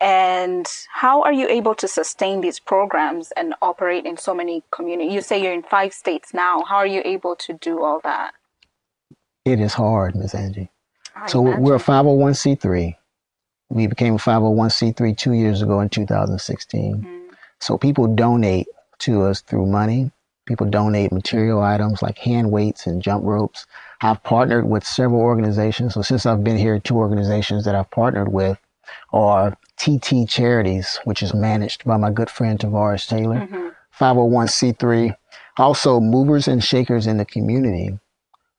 And 0.00 0.66
how 0.92 1.22
are 1.22 1.32
you 1.32 1.46
able 1.48 1.74
to 1.74 1.86
sustain 1.86 2.40
these 2.40 2.58
programs 2.58 3.32
and 3.36 3.54
operate 3.60 4.06
in 4.06 4.16
so 4.16 4.34
many 4.34 4.62
communities? 4.70 5.12
You 5.12 5.20
say 5.20 5.42
you're 5.42 5.52
in 5.52 5.62
five 5.62 5.92
states 5.92 6.32
now. 6.32 6.64
How 6.64 6.76
are 6.76 6.86
you 6.86 7.02
able 7.04 7.36
to 7.36 7.52
do 7.52 7.82
all 7.82 8.00
that? 8.02 8.32
It 9.44 9.60
is 9.60 9.74
hard, 9.74 10.16
Miss 10.16 10.34
Angie. 10.34 10.70
So 11.26 11.46
imagine. 11.46 11.62
we're 11.62 11.76
a 11.76 11.78
501c3. 11.78 12.96
We 13.68 13.86
became 13.86 14.14
a 14.14 14.18
501c3 14.18 15.16
two 15.16 15.32
years 15.32 15.62
ago 15.62 15.80
in 15.80 15.88
2016. 15.88 16.96
Mm-hmm. 16.96 17.34
So 17.60 17.76
people 17.76 18.06
donate 18.06 18.68
to 19.00 19.22
us 19.22 19.42
through 19.42 19.66
money. 19.66 20.10
People 20.50 20.68
donate 20.68 21.12
material 21.12 21.62
items 21.62 22.02
like 22.02 22.18
hand 22.18 22.50
weights 22.50 22.84
and 22.84 23.00
jump 23.00 23.22
ropes. 23.24 23.68
I've 24.00 24.20
partnered 24.24 24.68
with 24.68 24.84
several 24.84 25.20
organizations. 25.20 25.94
So 25.94 26.02
since 26.02 26.26
I've 26.26 26.42
been 26.42 26.58
here, 26.58 26.80
two 26.80 26.96
organizations 26.96 27.64
that 27.66 27.76
I've 27.76 27.88
partnered 27.92 28.32
with 28.32 28.58
are 29.12 29.56
TT 29.76 30.28
Charities, 30.28 30.98
which 31.04 31.22
is 31.22 31.32
managed 31.32 31.84
by 31.84 31.98
my 31.98 32.10
good 32.10 32.28
friend 32.28 32.58
Tavares 32.58 33.06
Taylor, 33.06 33.46
mm-hmm. 33.46 33.68
501c3. 33.96 35.14
Also, 35.56 36.00
movers 36.00 36.48
and 36.48 36.64
shakers 36.64 37.06
in 37.06 37.18
the 37.18 37.24
community 37.24 37.96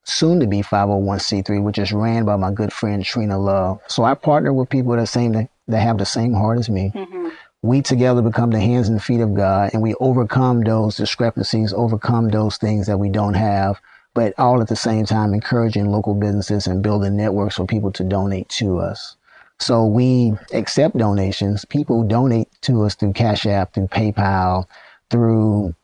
soon 0.04 0.40
to 0.40 0.46
be 0.46 0.62
501c3, 0.62 1.62
which 1.62 1.76
is 1.76 1.92
ran 1.92 2.24
by 2.24 2.36
my 2.36 2.50
good 2.50 2.72
friend 2.72 3.04
Trina 3.04 3.36
Love. 3.36 3.80
So 3.86 4.02
I 4.02 4.14
partner 4.14 4.54
with 4.54 4.70
people 4.70 4.96
that 4.96 5.08
same 5.08 5.32
that, 5.32 5.50
that 5.68 5.80
have 5.80 5.98
the 5.98 6.06
same 6.06 6.32
heart 6.32 6.58
as 6.58 6.70
me. 6.70 6.90
Mm-hmm. 6.94 7.21
We 7.62 7.80
together 7.80 8.22
become 8.22 8.50
the 8.50 8.60
hands 8.60 8.88
and 8.88 9.02
feet 9.02 9.20
of 9.20 9.34
God, 9.34 9.70
and 9.72 9.82
we 9.82 9.94
overcome 10.00 10.62
those 10.62 10.96
discrepancies, 10.96 11.72
overcome 11.72 12.28
those 12.28 12.56
things 12.56 12.88
that 12.88 12.98
we 12.98 13.08
don't 13.08 13.34
have, 13.34 13.80
but 14.14 14.34
all 14.36 14.60
at 14.60 14.68
the 14.68 14.76
same 14.76 15.04
time 15.06 15.32
encouraging 15.32 15.86
local 15.86 16.14
businesses 16.14 16.66
and 16.66 16.82
building 16.82 17.16
networks 17.16 17.56
for 17.56 17.66
people 17.66 17.92
to 17.92 18.04
donate 18.04 18.48
to 18.50 18.78
us. 18.78 19.16
So 19.58 19.86
we 19.86 20.32
accept 20.52 20.96
donations. 20.96 21.64
People 21.64 22.02
donate 22.02 22.48
to 22.62 22.82
us 22.82 22.96
through 22.96 23.12
Cash 23.12 23.46
App, 23.46 23.74
through 23.74 23.86
PayPal, 23.86 24.66
through 25.08 25.74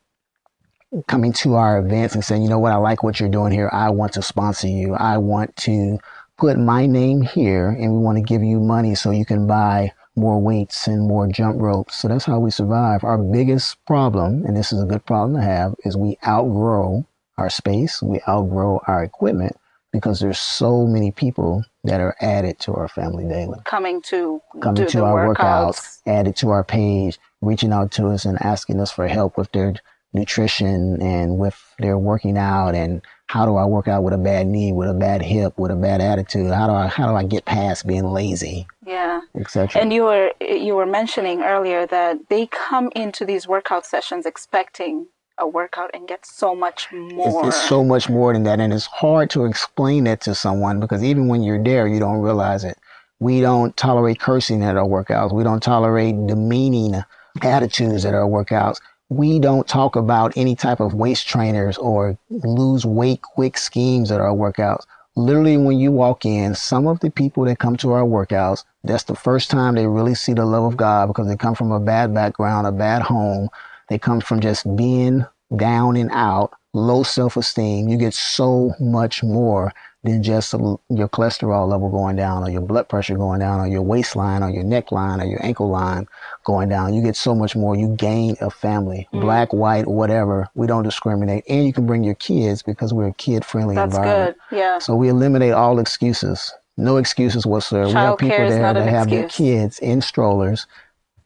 coming 1.07 1.31
to 1.31 1.55
our 1.55 1.79
events 1.79 2.13
and 2.13 2.25
saying, 2.25 2.41
you 2.41 2.49
know 2.49 2.59
what, 2.59 2.73
I 2.73 2.77
like 2.77 3.03
what 3.03 3.19
you're 3.19 3.29
doing 3.29 3.53
here. 3.53 3.69
I 3.71 3.89
want 3.89 4.13
to 4.13 4.21
sponsor 4.21 4.67
you. 4.67 4.95
I 4.95 5.17
want 5.17 5.55
to 5.57 5.97
put 6.37 6.57
my 6.57 6.87
name 6.87 7.21
here 7.21 7.69
and 7.69 7.93
we 7.93 7.99
want 7.99 8.17
to 8.17 8.23
give 8.23 8.43
you 8.43 8.59
money 8.59 8.95
so 8.95 9.11
you 9.11 9.25
can 9.25 9.47
buy 9.47 9.93
more 10.19 10.39
weights 10.39 10.87
and 10.87 11.07
more 11.07 11.27
jump 11.27 11.61
ropes. 11.61 11.99
So 11.99 12.07
that's 12.07 12.25
how 12.25 12.39
we 12.39 12.51
survive. 12.51 13.03
Our 13.03 13.17
biggest 13.17 13.83
problem, 13.85 14.45
and 14.45 14.55
this 14.55 14.71
is 14.71 14.81
a 14.81 14.85
good 14.85 15.05
problem 15.05 15.35
to 15.35 15.41
have, 15.41 15.75
is 15.85 15.97
we 15.97 16.17
outgrow 16.27 17.05
our 17.37 17.49
space, 17.49 18.01
we 18.01 18.19
outgrow 18.27 18.81
our 18.87 19.03
equipment 19.03 19.55
because 19.91 20.19
there's 20.19 20.39
so 20.39 20.85
many 20.85 21.11
people 21.11 21.63
that 21.83 21.99
are 21.99 22.15
added 22.21 22.59
to 22.59 22.73
our 22.73 22.87
family 22.87 23.25
daily. 23.25 23.57
Coming 23.65 24.01
to 24.03 24.41
coming 24.61 24.85
to 24.85 25.03
our 25.03 25.27
workouts. 25.27 25.37
workouts, 25.37 26.01
added 26.05 26.35
to 26.37 26.49
our 26.49 26.63
page, 26.63 27.17
reaching 27.41 27.73
out 27.73 27.91
to 27.93 28.07
us 28.07 28.25
and 28.25 28.39
asking 28.41 28.79
us 28.79 28.91
for 28.91 29.07
help 29.07 29.37
with 29.37 29.51
their 29.51 29.73
nutrition 30.13 31.01
and 31.01 31.37
with 31.37 31.57
their 31.79 31.97
working 31.97 32.37
out 32.37 32.75
and 32.75 33.01
how 33.29 33.45
do 33.45 33.57
I 33.57 33.65
work 33.65 33.87
out 33.87 34.01
with 34.03 34.15
a 34.15 34.17
bad 34.17 34.47
knee, 34.47 34.73
with 34.73 34.89
a 34.89 34.93
bad 34.93 35.21
hip, 35.21 35.55
with 35.59 35.69
a 35.69 35.75
bad 35.75 36.01
attitude? 36.01 36.51
How 36.51 36.65
do 36.65 36.73
I 36.73 36.87
how 36.87 37.07
do 37.07 37.15
I 37.15 37.23
get 37.23 37.45
past 37.45 37.85
being 37.85 38.05
lazy? 38.05 38.65
Yeah. 38.87 39.21
Etc. 39.35 39.79
And 39.79 39.93
you 39.93 40.05
were 40.05 40.31
you 40.41 40.75
were 40.75 40.87
mentioning 40.87 41.43
earlier 41.43 41.85
that 41.85 42.27
they 42.29 42.47
come 42.47 42.89
into 42.95 43.25
these 43.25 43.47
workout 43.47 43.85
sessions 43.85 44.25
expecting 44.25 45.05
a 45.37 45.47
workout 45.47 45.91
and 45.93 46.07
get 46.07 46.25
so 46.25 46.55
much 46.55 46.91
more. 46.91 47.45
It's, 47.45 47.55
it's, 47.55 47.69
so 47.69 47.83
much 47.83 48.09
more 48.09 48.33
than 48.33 48.43
that, 48.43 48.59
and 48.59 48.73
it's 48.73 48.87
hard 48.87 49.29
to 49.29 49.45
explain 49.45 50.05
that 50.05 50.21
to 50.21 50.33
someone 50.33 50.79
because 50.79 51.03
even 51.03 51.27
when 51.27 51.43
you're 51.43 51.63
there, 51.63 51.87
you 51.87 51.99
don't 51.99 52.21
realize 52.21 52.63
it. 52.63 52.79
We 53.19 53.41
don't 53.41 53.77
tolerate 53.77 54.19
cursing 54.19 54.63
at 54.63 54.75
our 54.75 54.87
workouts. 54.87 55.33
We 55.33 55.43
don't 55.43 55.61
tolerate 55.61 56.15
demeaning 56.25 57.03
attitudes 57.43 58.05
at 58.05 58.15
our 58.15 58.27
workouts 58.27 58.79
we 59.09 59.39
don't 59.39 59.67
talk 59.67 59.95
about 59.95 60.33
any 60.35 60.55
type 60.55 60.79
of 60.79 60.93
waist 60.93 61.27
trainers 61.27 61.77
or 61.77 62.17
lose 62.29 62.85
weight 62.85 63.21
quick 63.21 63.57
schemes 63.57 64.11
at 64.11 64.21
our 64.21 64.33
workouts. 64.33 64.85
Literally, 65.15 65.57
when 65.57 65.79
you 65.79 65.91
walk 65.91 66.25
in, 66.25 66.53
some 66.55 66.87
of 66.87 66.99
the 66.99 67.09
people 67.09 67.43
that 67.45 67.59
come 67.59 67.75
to 67.77 67.91
our 67.91 68.03
workouts, 68.03 68.63
that's 68.83 69.03
the 69.03 69.15
first 69.15 69.49
time 69.49 69.75
they 69.75 69.87
really 69.87 70.15
see 70.15 70.33
the 70.33 70.45
love 70.45 70.63
of 70.63 70.77
God 70.77 71.07
because 71.07 71.27
they 71.27 71.35
come 71.35 71.55
from 71.55 71.71
a 71.71 71.79
bad 71.79 72.13
background, 72.13 72.67
a 72.67 72.71
bad 72.71 73.01
home. 73.01 73.49
They 73.89 73.97
come 73.97 74.21
from 74.21 74.39
just 74.39 74.75
being 74.75 75.25
down 75.55 75.97
and 75.97 76.11
out, 76.13 76.53
low 76.73 77.01
self 77.03 77.35
esteem. 77.35 77.89
You 77.89 77.97
get 77.97 78.13
so 78.13 78.73
much 78.79 79.23
more 79.23 79.73
than 80.03 80.23
just 80.23 80.53
your 80.53 81.09
cholesterol 81.09 81.67
level 81.67 81.89
going 81.89 82.15
down 82.15 82.43
or 82.43 82.49
your 82.49 82.61
blood 82.61 82.87
pressure 82.87 83.17
going 83.17 83.39
down 83.39 83.59
or 83.59 83.67
your 83.67 83.81
waistline 83.81 84.41
or 84.43 84.49
your 84.49 84.63
neckline 84.63 85.21
or 85.21 85.25
your 85.25 85.45
ankle 85.45 85.69
line 85.69 86.07
going 86.45 86.69
down. 86.69 86.93
You 86.93 87.01
get 87.01 87.17
so 87.17 87.35
much 87.35 87.55
more. 87.55 87.75
You 87.75 87.95
gain 87.95 88.35
a 88.41 88.49
family, 88.49 89.07
mm 89.13 89.19
black, 89.19 89.51
white, 89.51 89.85
whatever. 89.85 90.47
We 90.55 90.65
don't 90.65 90.83
discriminate. 90.83 91.43
And 91.49 91.65
you 91.67 91.73
can 91.73 91.85
bring 91.85 92.03
your 92.03 92.15
kids 92.15 92.63
because 92.63 92.93
we're 92.93 93.09
a 93.09 93.13
kid 93.13 93.43
friendly 93.43 93.75
environment. 93.75 94.37
That's 94.39 94.49
Good. 94.49 94.57
Yeah. 94.57 94.79
So 94.79 94.95
we 94.95 95.09
eliminate 95.09 95.51
all 95.51 95.79
excuses. 95.79 96.53
No 96.77 96.95
excuses 96.95 97.45
whatsoever. 97.45 97.91
Child 97.91 98.21
we 98.21 98.27
have 98.29 98.37
people 98.37 98.49
there 98.49 98.73
that 98.73 98.87
have 98.87 99.07
excuse. 99.07 99.09
their 99.09 99.29
kids 99.29 99.79
in 99.79 100.01
strollers. 100.01 100.65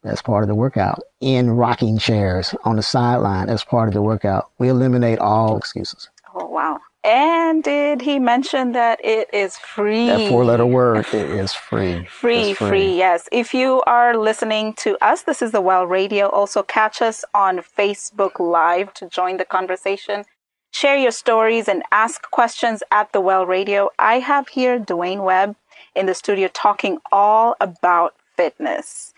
That's 0.01 0.21
part 0.21 0.43
of 0.43 0.49
the 0.49 0.55
workout. 0.55 0.99
In 1.21 1.51
rocking 1.51 1.97
chairs 1.99 2.55
on 2.65 2.75
the 2.75 2.83
sideline 2.83 3.49
as 3.49 3.63
part 3.63 3.87
of 3.87 3.93
the 3.93 4.01
workout. 4.01 4.49
We 4.57 4.67
eliminate 4.67 5.19
all 5.19 5.55
excuses. 5.55 6.09
Oh, 6.35 6.47
wow. 6.47 6.79
And 7.03 7.61
did 7.63 8.01
he 8.01 8.17
mention 8.17 8.71
that 8.71 9.03
it 9.03 9.29
is 9.33 9.57
free? 9.57 10.07
That 10.07 10.29
four 10.29 10.45
letter 10.45 10.65
word, 10.65 11.05
it 11.13 11.13
is 11.13 11.53
free. 11.53 12.05
Free, 12.05 12.53
free, 12.53 12.69
free, 12.69 12.97
yes. 12.97 13.27
If 13.31 13.53
you 13.53 13.81
are 13.85 14.15
listening 14.15 14.73
to 14.75 14.97
us, 15.03 15.23
this 15.23 15.41
is 15.41 15.51
the 15.51 15.59
Well 15.59 15.85
Radio. 15.85 16.29
Also, 16.29 16.63
catch 16.63 17.01
us 17.01 17.25
on 17.33 17.59
Facebook 17.59 18.39
Live 18.39 18.93
to 18.93 19.09
join 19.09 19.35
the 19.35 19.43
conversation. 19.43 20.23
Share 20.71 20.95
your 20.95 21.11
stories 21.11 21.67
and 21.67 21.83
ask 21.91 22.31
questions 22.31 22.81
at 22.89 23.11
the 23.11 23.19
Well 23.19 23.45
Radio. 23.45 23.89
I 23.99 24.19
have 24.19 24.47
here 24.47 24.79
Dewayne 24.79 25.23
Webb 25.25 25.57
in 25.95 26.05
the 26.05 26.15
studio 26.15 26.47
talking 26.47 26.99
all 27.11 27.57
about 27.59 28.15
fitness. 28.43 29.13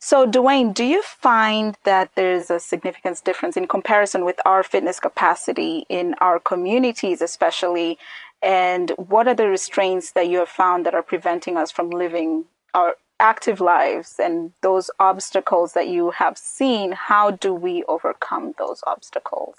So, 0.00 0.26
Dewayne, 0.26 0.74
do 0.74 0.84
you 0.84 1.00
find 1.02 1.76
that 1.84 2.10
there's 2.16 2.50
a 2.50 2.58
significant 2.58 3.22
difference 3.24 3.56
in 3.56 3.68
comparison 3.68 4.24
with 4.24 4.38
our 4.44 4.62
fitness 4.64 4.98
capacity 4.98 5.86
in 5.88 6.14
our 6.20 6.40
communities, 6.40 7.22
especially? 7.22 7.98
And 8.42 8.90
what 8.96 9.28
are 9.28 9.34
the 9.34 9.48
restraints 9.48 10.10
that 10.12 10.28
you 10.28 10.38
have 10.38 10.48
found 10.48 10.84
that 10.84 10.94
are 10.94 11.02
preventing 11.12 11.56
us 11.56 11.70
from 11.70 11.88
living 11.90 12.46
our 12.74 12.96
active 13.20 13.60
lives 13.60 14.16
and 14.18 14.52
those 14.60 14.90
obstacles 14.98 15.72
that 15.74 15.88
you 15.88 16.10
have 16.10 16.36
seen? 16.36 16.90
How 16.92 17.30
do 17.30 17.54
we 17.54 17.84
overcome 17.84 18.54
those 18.58 18.82
obstacles? 18.88 19.54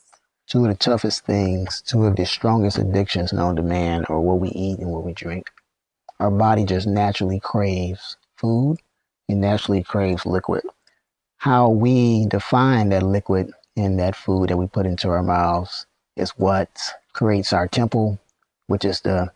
Two 0.48 0.66
of 0.66 0.70
the 0.72 0.76
toughest 0.76 1.26
things, 1.26 1.82
two 1.82 2.06
of 2.06 2.18
the 2.18 2.26
strongest 2.26 2.78
addictions 2.78 3.32
known 3.32 3.56
to 3.56 3.64
man 3.64 4.04
are 4.10 4.20
what 4.20 4.42
we 4.42 4.50
eat 4.50 4.80
and 4.80 4.92
what 4.92 5.06
we 5.06 5.14
drink. 5.14 5.46
Our 6.20 6.30
body 6.30 6.66
just 6.66 6.86
naturally 6.86 7.40
craves 7.40 8.18
food 8.36 8.78
it 9.28 9.36
naturally 9.36 9.84
craves 9.84 10.26
liquid. 10.26 10.64
How 11.38 11.70
we 11.70 12.26
define 12.28 12.90
that 12.90 13.04
liquid 13.04 13.52
in 13.76 13.98
that 13.98 14.16
food 14.16 14.50
that 14.50 14.58
we 14.58 14.68
put 14.68 14.86
into 14.86 15.10
our 15.10 15.24
mouths 15.24 15.86
is 16.16 16.32
what 16.32 16.70
creates 17.14 17.54
our 17.54 17.68
temple, 17.68 18.20
which 18.68 18.86
is 18.86 19.02
the, 19.02 19.32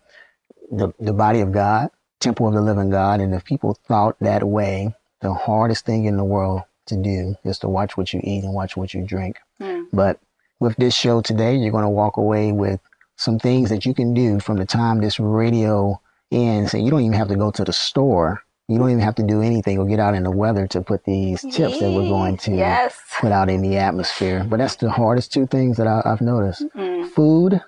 the, 0.72 0.93
the 1.00 1.13
body 1.13 1.41
of 1.41 1.51
God, 1.51 1.89
temple 2.19 2.48
of 2.48 2.53
the 2.53 2.62
living 2.62 2.89
God. 2.89 3.19
And 3.19 3.34
if 3.34 3.43
people 3.43 3.77
thought 3.88 4.15
that 4.19 4.43
way, 4.43 4.93
the 5.22 5.34
hardest 5.34 5.86
thing 5.86 6.05
in 6.05 6.17
the 6.17 6.24
world 6.24 6.63
to 6.88 6.96
do 6.96 7.36
is 7.43 7.60
to 7.60 7.67
watch 7.67 7.98
what 7.98 8.13
you 8.13 8.22
eat 8.24 8.43
and 8.43 8.53
watch 8.53 8.77
what 8.77 8.93
you 8.93 9.01
drink. 9.05 9.38
Mm. 9.60 9.88
But 9.91 10.19
with 10.60 10.75
this 10.77 10.96
show 10.96 11.22
today, 11.22 11.55
you're 11.55 11.72
going 11.72 11.84
to 11.84 11.89
walk 11.89 12.17
away 12.17 12.51
with 12.51 12.79
some 13.17 13.39
things 13.39 13.69
that 13.69 13.86
you 13.86 13.93
can 13.93 14.13
do 14.13 14.39
from 14.39 14.58
the 14.58 14.65
time 14.65 15.00
this 15.00 15.19
radio 15.19 16.00
ends. 16.31 16.74
And 16.74 16.84
you 16.84 16.91
don't 16.91 17.01
even 17.01 17.13
have 17.13 17.27
to 17.27 17.36
go 17.36 17.51
to 17.51 17.63
the 17.63 17.74
store 17.74 18.43
you 18.70 18.78
don't 18.78 18.92
even 18.92 19.02
have 19.02 19.16
to 19.16 19.24
do 19.24 19.42
anything 19.42 19.80
or 19.80 19.86
get 19.86 20.00
out 20.00 20.14
in 20.14 20.24
the 20.24 20.32
weather 20.32 20.68
to 20.68 20.82
put 20.82 21.04
these 21.04 21.42
tips 21.42 21.80
that 21.80 21.92
we're 21.92 22.08
going 22.08 22.38
to 22.38 22.52
yes. 22.52 22.96
put 23.20 23.32
out 23.32 23.50
in 23.50 23.64
the 23.64 23.78
atmosphere. 23.78 24.46
But 24.48 24.58
that's 24.58 24.76
the 24.76 24.92
hardest 24.92 25.34
two 25.34 25.48
things 25.48 25.76
that 25.78 25.88
I, 25.88 26.04
have 26.06 26.22
noticed 26.22 26.64
mm-hmm. 26.76 27.08
food 27.08 27.60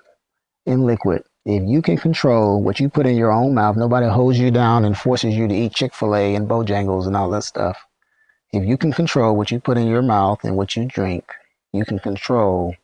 and 0.67 0.85
liquid. 0.85 1.23
If 1.43 1.63
you 1.67 1.81
can 1.81 1.97
control 1.97 2.61
what 2.61 2.79
you 2.79 2.87
put 2.87 3.07
in 3.07 3.15
your 3.15 3.31
own 3.31 3.55
mouth, 3.55 3.77
nobody 3.77 4.07
holds 4.07 4.37
you 4.37 4.51
down 4.51 4.85
and 4.85 4.95
forces 4.95 5.35
you 5.35 5.47
to 5.47 5.55
eat 5.55 5.73
Chick 5.73 5.95
fil 5.95 6.15
A 6.15 6.35
and 6.35 6.47
Bojangles 6.47 7.07
and 7.07 7.17
all 7.17 7.31
that 7.31 7.45
stuff. 7.45 7.83
If 8.53 8.63
you 8.63 8.77
can 8.77 8.93
control 8.93 9.35
what 9.35 9.49
you 9.49 9.59
put 9.59 9.79
in 9.79 9.87
your 9.87 10.03
mouth 10.03 10.43
and 10.43 10.55
what 10.55 10.75
you 10.75 10.85
drink, 10.85 11.25
you 11.73 11.83
can 11.83 11.97
control 11.97 12.75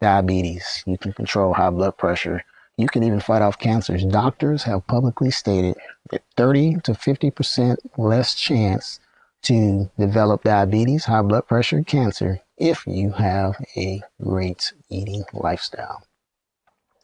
diabetes. 0.00 0.84
You 0.86 0.98
can 0.98 1.12
control 1.12 1.52
high 1.52 1.70
blood 1.70 1.96
pressure. 1.96 2.44
You 2.76 2.88
can 2.88 3.04
even 3.04 3.20
fight 3.20 3.42
off 3.42 3.58
cancers. 3.58 4.04
Doctors 4.04 4.64
have 4.64 4.86
publicly 4.86 5.30
stated 5.30 5.76
that 6.10 6.22
30 6.36 6.80
to 6.84 6.92
50% 6.92 7.76
less 7.96 8.34
chance 8.34 9.00
to 9.42 9.90
develop 9.98 10.42
diabetes, 10.42 11.04
high 11.04 11.22
blood 11.22 11.46
pressure, 11.46 11.82
cancer 11.82 12.40
if 12.56 12.86
you 12.86 13.10
have 13.12 13.56
a 13.76 14.02
great 14.22 14.72
eating 14.88 15.24
lifestyle. 15.32 16.02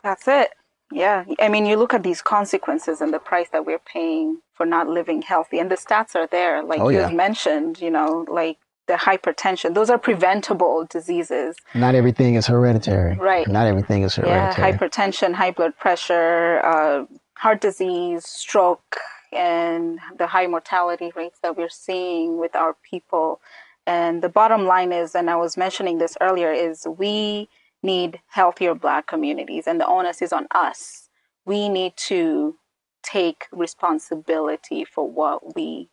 That's 0.03 0.27
it. 0.27 0.51
Yeah. 0.93 1.25
I 1.39 1.49
mean, 1.49 1.67
you 1.67 1.77
look 1.77 1.95
at 1.95 2.03
these 2.03 2.23
consequences 2.23 3.01
and 3.01 3.13
the 3.13 3.19
price 3.19 3.49
that 3.53 3.67
we're 3.67 3.79
paying 3.79 4.41
for 4.55 4.67
not 4.67 4.89
living 4.89 5.23
healthy, 5.23 5.59
and 5.59 5.71
the 5.71 5.77
stats 5.77 6.15
are 6.15 6.27
there. 6.27 6.63
Like 6.63 6.81
oh, 6.81 6.89
you 6.89 6.99
yeah. 6.99 7.11
mentioned, 7.11 7.81
you 7.81 7.91
know, 7.91 8.27
like 8.29 8.59
the 8.91 8.97
hypertension. 8.97 9.75
Those 9.75 9.89
are 9.89 9.99
preventable 9.99 10.85
diseases. 10.91 11.57
Not 11.75 11.95
everything 11.95 12.35
is 12.35 12.49
hereditary. 12.49 13.15
Right. 13.17 13.47
Not 13.47 13.69
everything 13.69 14.03
is 14.03 14.17
hereditary. 14.17 14.69
Yeah, 14.69 14.73
hypertension, 14.73 15.33
high 15.35 15.53
blood 15.53 15.77
pressure, 15.79 16.61
uh, 16.65 17.05
heart 17.39 17.61
disease, 17.61 18.27
stroke, 18.27 18.97
and 19.33 20.01
the 20.19 20.27
high 20.27 20.49
mortality 20.49 21.13
rates 21.15 21.39
that 21.45 21.57
we're 21.57 21.69
seeing 21.69 22.39
with 22.41 22.57
our 22.57 22.75
people. 22.83 23.41
And 23.87 24.23
the 24.23 24.29
bottom 24.29 24.67
line 24.67 24.93
is, 24.93 25.15
and 25.15 25.31
I 25.31 25.37
was 25.37 25.57
mentioning 25.57 25.99
this 25.99 26.17
earlier, 26.21 26.51
is 26.51 26.85
we 26.99 27.49
need 27.85 28.21
healthier 28.27 28.75
Black 28.75 29.07
communities, 29.07 29.69
and 29.69 29.81
the 29.81 29.87
onus 29.87 30.21
is 30.21 30.33
on 30.33 30.49
us. 30.51 31.09
We 31.45 31.69
need 31.69 31.97
to 32.09 32.57
take 33.05 33.47
responsibility 33.53 34.85
for 34.85 35.09
what 35.09 35.55
we 35.55 35.91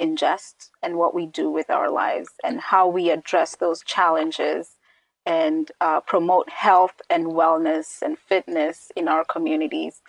ingest 0.00 0.70
and 0.82 0.96
what 0.96 1.14
we 1.14 1.26
do 1.26 1.50
with 1.50 1.70
our 1.70 1.90
lives 1.90 2.30
and 2.42 2.60
how 2.60 2.88
we 2.88 3.10
address 3.10 3.56
those 3.56 3.82
challenges 3.82 4.76
and 5.26 5.72
uh, 5.80 6.00
promote 6.00 6.48
health 6.50 7.00
and 7.08 7.26
wellness 7.26 8.02
and 8.02 8.18
fitness 8.18 8.90
in 8.96 9.08
our 9.08 9.24
communities. 9.24 10.02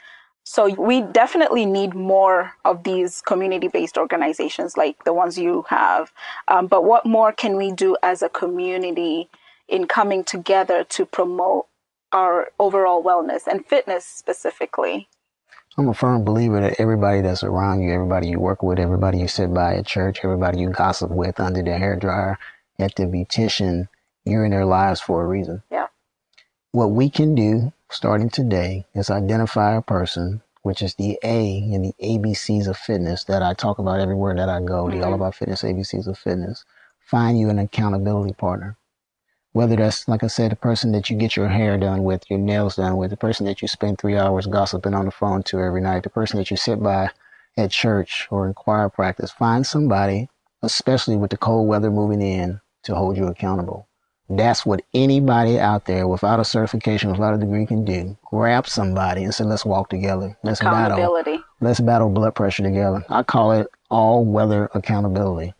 So 0.43 0.69
we 0.75 1.01
definitely 1.01 1.65
need 1.65 1.95
more 1.95 2.53
of 2.65 2.83
these 2.83 3.21
community-based 3.21 3.97
organizations 3.97 4.77
like 4.77 5.03
the 5.03 5.13
ones 5.13 5.39
you 5.39 5.65
have. 5.69 6.11
Um, 6.47 6.67
but 6.67 6.83
what 6.83 7.05
more 7.05 7.31
can 7.31 7.55
we 7.55 7.71
do 7.71 7.97
as 8.03 8.21
a 8.21 8.29
community 8.29 9.29
in 9.67 9.87
coming 9.87 10.23
together 10.23 10.83
to 10.83 11.05
promote 11.05 11.65
our 12.11 12.49
overall 12.59 13.03
wellness 13.03 13.47
and 13.47 13.65
fitness 13.65 14.05
specifically? 14.05 15.07
I'm 15.77 15.89
a 15.89 15.93
firm 15.93 16.23
believer 16.23 16.61
that 16.61 16.79
everybody 16.79 17.19
that's 17.19 17.43
around 17.43 17.81
you, 17.81 17.93
everybody 17.93 18.29
you 18.29 18.39
work 18.39 18.63
with, 18.63 18.79
everybody 18.79 19.17
you 19.17 19.27
sit 19.27 19.53
by 19.53 19.75
at 19.75 19.85
church, 19.85 20.21
everybody 20.23 20.59
you 20.59 20.69
gossip 20.69 21.11
with 21.11 21.37
under 21.37 21.61
the 21.61 21.77
hair 21.77 21.97
dryer, 21.97 22.39
at 22.79 22.95
the 22.95 23.03
beautician, 23.03 23.89
you're 24.23 24.45
in 24.45 24.51
their 24.51 24.65
lives 24.65 25.01
for 25.01 25.21
a 25.21 25.27
reason. 25.27 25.63
Yeah. 25.69 25.87
What 26.71 26.91
we 26.91 27.09
can 27.09 27.35
do 27.35 27.73
starting 27.89 28.29
today 28.29 28.85
is 28.93 29.09
identify 29.09 29.75
a 29.75 29.81
person, 29.81 30.41
which 30.61 30.81
is 30.81 30.95
the 30.95 31.19
A 31.23 31.57
in 31.57 31.81
the 31.81 31.93
ABCs 32.01 32.67
of 32.67 32.77
fitness 32.77 33.25
that 33.25 33.43
I 33.43 33.53
talk 33.53 33.77
about 33.77 33.99
everywhere 33.99 34.33
that 34.33 34.47
I 34.47 34.61
go, 34.61 34.85
mm-hmm. 34.85 34.99
the 34.99 35.05
All 35.05 35.13
About 35.13 35.35
Fitness 35.35 35.63
ABCs 35.63 36.07
of 36.07 36.17
fitness. 36.17 36.63
Find 36.99 37.37
you 37.37 37.49
an 37.49 37.59
accountability 37.59 38.33
partner 38.33 38.77
whether 39.55 39.77
that's 39.77 40.05
like 40.09 40.21
I 40.21 40.27
said, 40.27 40.51
the 40.51 40.57
person 40.57 40.91
that 40.91 41.09
you 41.09 41.15
get 41.15 41.37
your 41.37 41.47
hair 41.47 41.77
done 41.77 42.03
with, 42.03 42.29
your 42.29 42.39
nails 42.39 42.75
done 42.75 42.97
with, 42.97 43.09
the 43.09 43.15
person 43.15 43.45
that 43.45 43.61
you 43.61 43.69
spend 43.69 43.97
three 43.97 44.17
hours 44.17 44.47
gossiping 44.47 44.93
on 44.93 45.05
the 45.05 45.11
phone 45.11 45.43
to 45.43 45.61
every 45.61 45.79
night, 45.79 46.03
the 46.03 46.09
person 46.09 46.37
that 46.39 46.51
you 46.51 46.57
sit 46.57 46.83
by 46.83 47.09
at 47.55 47.71
church 47.71 48.27
or 48.29 48.47
in 48.47 48.53
choir 48.53 48.89
practice, 48.89 49.31
find 49.31 49.65
somebody, 49.65 50.27
especially 50.61 51.15
with 51.15 51.31
the 51.31 51.37
cold 51.37 51.69
weather 51.69 51.89
moving 51.89 52.21
in, 52.21 52.59
to 52.83 52.95
hold 52.95 53.15
you 53.15 53.27
accountable. 53.27 53.87
That's 54.27 54.65
what 54.65 54.81
anybody 54.93 55.57
out 55.57 55.85
there 55.85 56.05
without 56.05 56.41
a 56.41 56.43
certification, 56.43 57.11
without 57.11 57.35
a 57.35 57.37
degree 57.37 57.65
can 57.65 57.85
do. 57.85 58.17
Grab 58.25 58.67
somebody 58.67 59.23
and 59.23 59.33
say, 59.33 59.45
let's 59.45 59.63
walk 59.63 59.89
together. 59.89 60.37
Let's 60.43 60.59
battle. 60.59 60.97
Let's 61.61 61.79
battle 61.79 62.09
blood 62.09 62.35
pressure 62.35 62.63
together. 62.63 63.05
I 63.07 63.23
call 63.23 63.53
it 63.53 63.67
all 63.89 64.25
weather 64.25 64.69
accountability. 64.73 65.53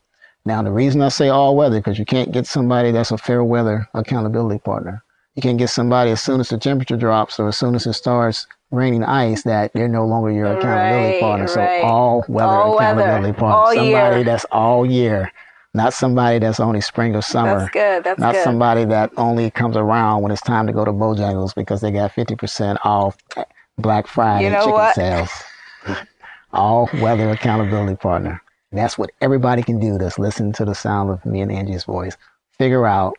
Now, 0.46 0.62
the 0.62 0.72
reason 0.72 1.02
I 1.02 1.10
say 1.10 1.30
all 1.30 1.56
weather, 1.56 1.80
because 1.80 1.98
you 1.98 2.06
can't 2.06 2.32
get 2.32 2.46
somebody 2.46 2.92
that's 2.92 3.12
a 3.12 3.18
fair 3.18 3.44
weather 3.44 3.88
accountability 3.96 4.60
partner. 4.60 5.04
You 5.34 5.42
can 5.42 5.58
get 5.58 5.70
somebody 5.70 6.12
as 6.12 6.22
soon 6.22 6.40
as 6.40 6.50
the 6.50 6.58
temperature 6.58 6.96
drops 6.96 7.40
or 7.40 7.48
as 7.48 7.58
soon 7.58 7.76
as 7.76 7.86
it 7.88 7.94
starts 7.94 8.48
raining 8.72 9.04
ice 9.04 9.44
that 9.44 9.74
they're 9.74 9.88
no 9.88 10.06
longer 10.06 10.32
your 10.32 10.46
accountability 10.46 11.14
right, 11.14 11.20
partner. 11.20 11.46
Right. 11.46 11.82
So 11.82 11.88
all 11.88 12.26
weather 12.28 12.48
all 12.48 12.78
accountability 12.78 13.22
weather, 13.22 13.34
partner. 13.34 13.58
All 13.58 13.74
somebody 13.74 14.16
year. 14.16 14.24
that's 14.24 14.46
all 14.46 14.86
year. 14.86 15.32
Not 15.74 15.94
somebody 15.94 16.40
that's 16.40 16.62
only 16.62 16.80
spring 16.80 17.16
or 17.16 17.22
summer. 17.22 17.60
That's 17.60 17.72
good. 17.72 18.04
That's 18.06 18.20
not 18.20 18.34
good. 18.34 18.44
somebody 18.46 18.86
that 18.86 19.12
only 19.18 19.52
comes 19.52 19.76
around 19.76 20.22
when 20.22 20.32
it's 20.32 20.42
time 20.42 20.68
to 20.68 20.74
go 20.74 20.86
to 20.86 20.92
Bojangles 20.92 21.54
because 21.54 21.82
they 21.82 21.92
got 21.92 22.14
50% 22.14 22.78
off 22.86 23.18
Black 23.78 24.08
Friday 24.08 24.46
you 24.46 24.52
know 24.52 24.60
chicken 24.60 24.72
what? 24.72 24.96
sales. 24.96 25.30
all 26.54 26.90
weather 27.02 27.30
accountability 27.32 27.98
partner. 27.98 28.42
That's 28.76 28.98
what 28.98 29.12
everybody 29.22 29.64
can 29.64 29.80
do 29.80 29.98
that's 29.98 30.20
listening 30.20 30.52
to 30.54 30.66
the 30.66 30.76
sound 30.76 31.10
of 31.10 31.26
me 31.26 31.40
and 31.40 31.52
Angie's 31.52 31.86
voice. 31.86 32.18
Figure 32.58 32.86
out 32.86 33.18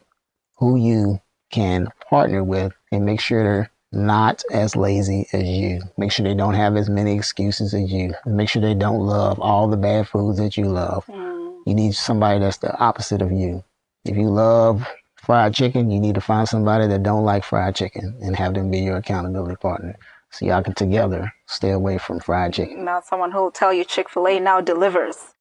who 0.58 0.76
you 0.76 1.20
can 1.50 1.88
partner 2.10 2.44
with 2.44 2.74
and 2.92 3.06
make 3.06 3.20
sure 3.20 3.42
they're 3.42 3.70
not 3.92 4.42
as 4.52 4.76
lazy 4.76 5.26
as 5.32 5.44
you. 5.44 5.80
Make 5.96 6.12
sure 6.12 6.24
they 6.24 6.34
don't 6.34 6.54
have 6.54 6.76
as 6.76 6.90
many 6.90 7.14
excuses 7.14 7.72
as 7.72 7.90
you. 7.90 8.12
Make 8.26 8.50
sure 8.50 8.60
they 8.60 8.74
don't 8.74 9.00
love 9.00 9.40
all 9.40 9.66
the 9.66 9.78
bad 9.78 10.08
foods 10.08 10.38
that 10.38 10.58
you 10.58 10.66
love. 10.66 11.06
Mm. 11.06 11.60
You 11.66 11.74
need 11.74 11.94
somebody 11.94 12.38
that's 12.38 12.58
the 12.58 12.76
opposite 12.78 13.22
of 13.22 13.32
you. 13.32 13.64
If 14.04 14.16
you 14.16 14.28
love 14.28 14.86
fried 15.16 15.54
chicken, 15.54 15.90
you 15.90 15.98
need 15.98 16.16
to 16.16 16.20
find 16.20 16.46
somebody 16.46 16.86
that 16.86 17.02
don't 17.02 17.24
like 17.24 17.44
fried 17.44 17.74
chicken 17.74 18.14
and 18.20 18.36
have 18.36 18.54
them 18.54 18.70
be 18.70 18.80
your 18.80 18.98
accountability 18.98 19.56
partner. 19.56 19.96
So 20.30 20.44
y'all 20.44 20.62
can 20.62 20.74
together 20.74 21.32
stay 21.46 21.70
away 21.70 21.96
from 21.96 22.20
fried 22.20 22.52
chicken. 22.52 22.84
Not 22.84 23.06
someone 23.06 23.30
who 23.32 23.40
will 23.40 23.50
tell 23.50 23.72
you 23.72 23.84
Chick-fil-A 23.84 24.38
now 24.38 24.60
delivers. 24.60 25.32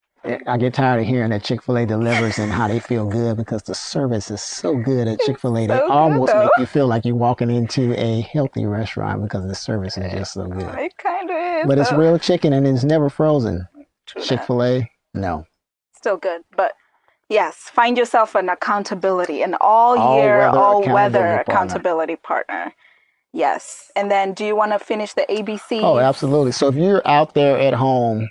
I 0.46 0.56
get 0.56 0.74
tired 0.74 1.00
of 1.00 1.06
hearing 1.06 1.30
that 1.30 1.42
Chick 1.42 1.62
Fil 1.62 1.78
A 1.78 1.86
delivers 1.86 2.38
and 2.38 2.50
how 2.50 2.68
they 2.68 2.80
feel 2.80 3.06
good 3.08 3.36
because 3.36 3.62
the 3.62 3.74
service 3.74 4.30
is 4.30 4.42
so 4.42 4.76
good 4.76 5.08
at 5.08 5.20
Chick 5.20 5.38
Fil 5.38 5.56
A. 5.56 5.66
They 5.66 5.76
so 5.76 5.90
almost 5.90 6.34
make 6.34 6.50
you 6.58 6.66
feel 6.66 6.86
like 6.86 7.04
you're 7.04 7.14
walking 7.14 7.50
into 7.50 7.94
a 8.00 8.22
healthy 8.22 8.66
restaurant 8.66 9.22
because 9.22 9.46
the 9.46 9.54
service 9.54 9.96
is 9.96 10.12
just 10.12 10.32
so 10.34 10.46
good. 10.46 10.74
It 10.78 10.96
kind 10.98 11.30
of 11.30 11.36
is. 11.36 11.66
But 11.66 11.78
it's 11.78 11.92
real 11.92 12.18
chicken 12.18 12.52
and 12.52 12.66
it's 12.66 12.84
never 12.84 13.08
frozen. 13.08 13.66
Chick 14.06 14.42
Fil 14.44 14.62
A, 14.62 14.90
no. 15.14 15.44
Still 15.92 16.16
good, 16.16 16.42
but 16.56 16.72
yes, 17.28 17.56
find 17.56 17.96
yourself 17.96 18.34
an 18.34 18.48
accountability, 18.48 19.42
an 19.42 19.56
all, 19.60 19.98
all 19.98 20.22
year, 20.22 20.38
weather 20.38 20.58
all 20.58 20.88
weather 20.88 21.38
accountability 21.40 22.16
partner. 22.16 22.72
Yes, 23.32 23.90
and 23.96 24.10
then 24.10 24.32
do 24.32 24.44
you 24.44 24.56
want 24.56 24.72
to 24.72 24.78
finish 24.78 25.12
the 25.12 25.26
ABC? 25.28 25.82
Oh, 25.82 25.98
absolutely. 25.98 26.52
So 26.52 26.68
if 26.68 26.74
you're 26.74 27.06
out 27.06 27.34
there 27.34 27.58
at 27.58 27.74
home 27.74 28.28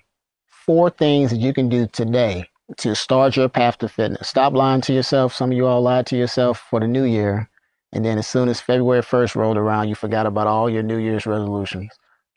four 0.66 0.90
things 0.90 1.30
that 1.30 1.38
you 1.38 1.54
can 1.54 1.70
do 1.70 1.88
today 1.88 2.50
to 2.78 2.96
start 2.96 3.36
your 3.36 3.48
path 3.48 3.78
to 3.78 3.88
fitness. 3.88 4.30
Stop 4.30 4.54
lying 4.54 4.82
to 4.82 4.94
yourself. 4.94 5.34
Some 5.34 5.52
of 5.52 5.58
you 5.58 5.68
all 5.68 5.82
lied 5.82 6.08
to 6.08 6.18
yourself 6.18 6.60
for 6.70 6.80
the 6.80 6.88
new 6.88 7.04
year. 7.04 7.50
And 7.94 8.04
then 8.04 8.18
as 8.18 8.28
soon 8.28 8.50
as 8.50 8.60
February 8.60 9.04
1st 9.04 9.36
rolled 9.36 9.58
around, 9.58 9.88
you 9.88 9.96
forgot 9.96 10.26
about 10.26 10.48
all 10.48 10.70
your 10.70 10.84
New 10.84 10.98
Year's 10.98 11.28
resolutions. 11.28 11.92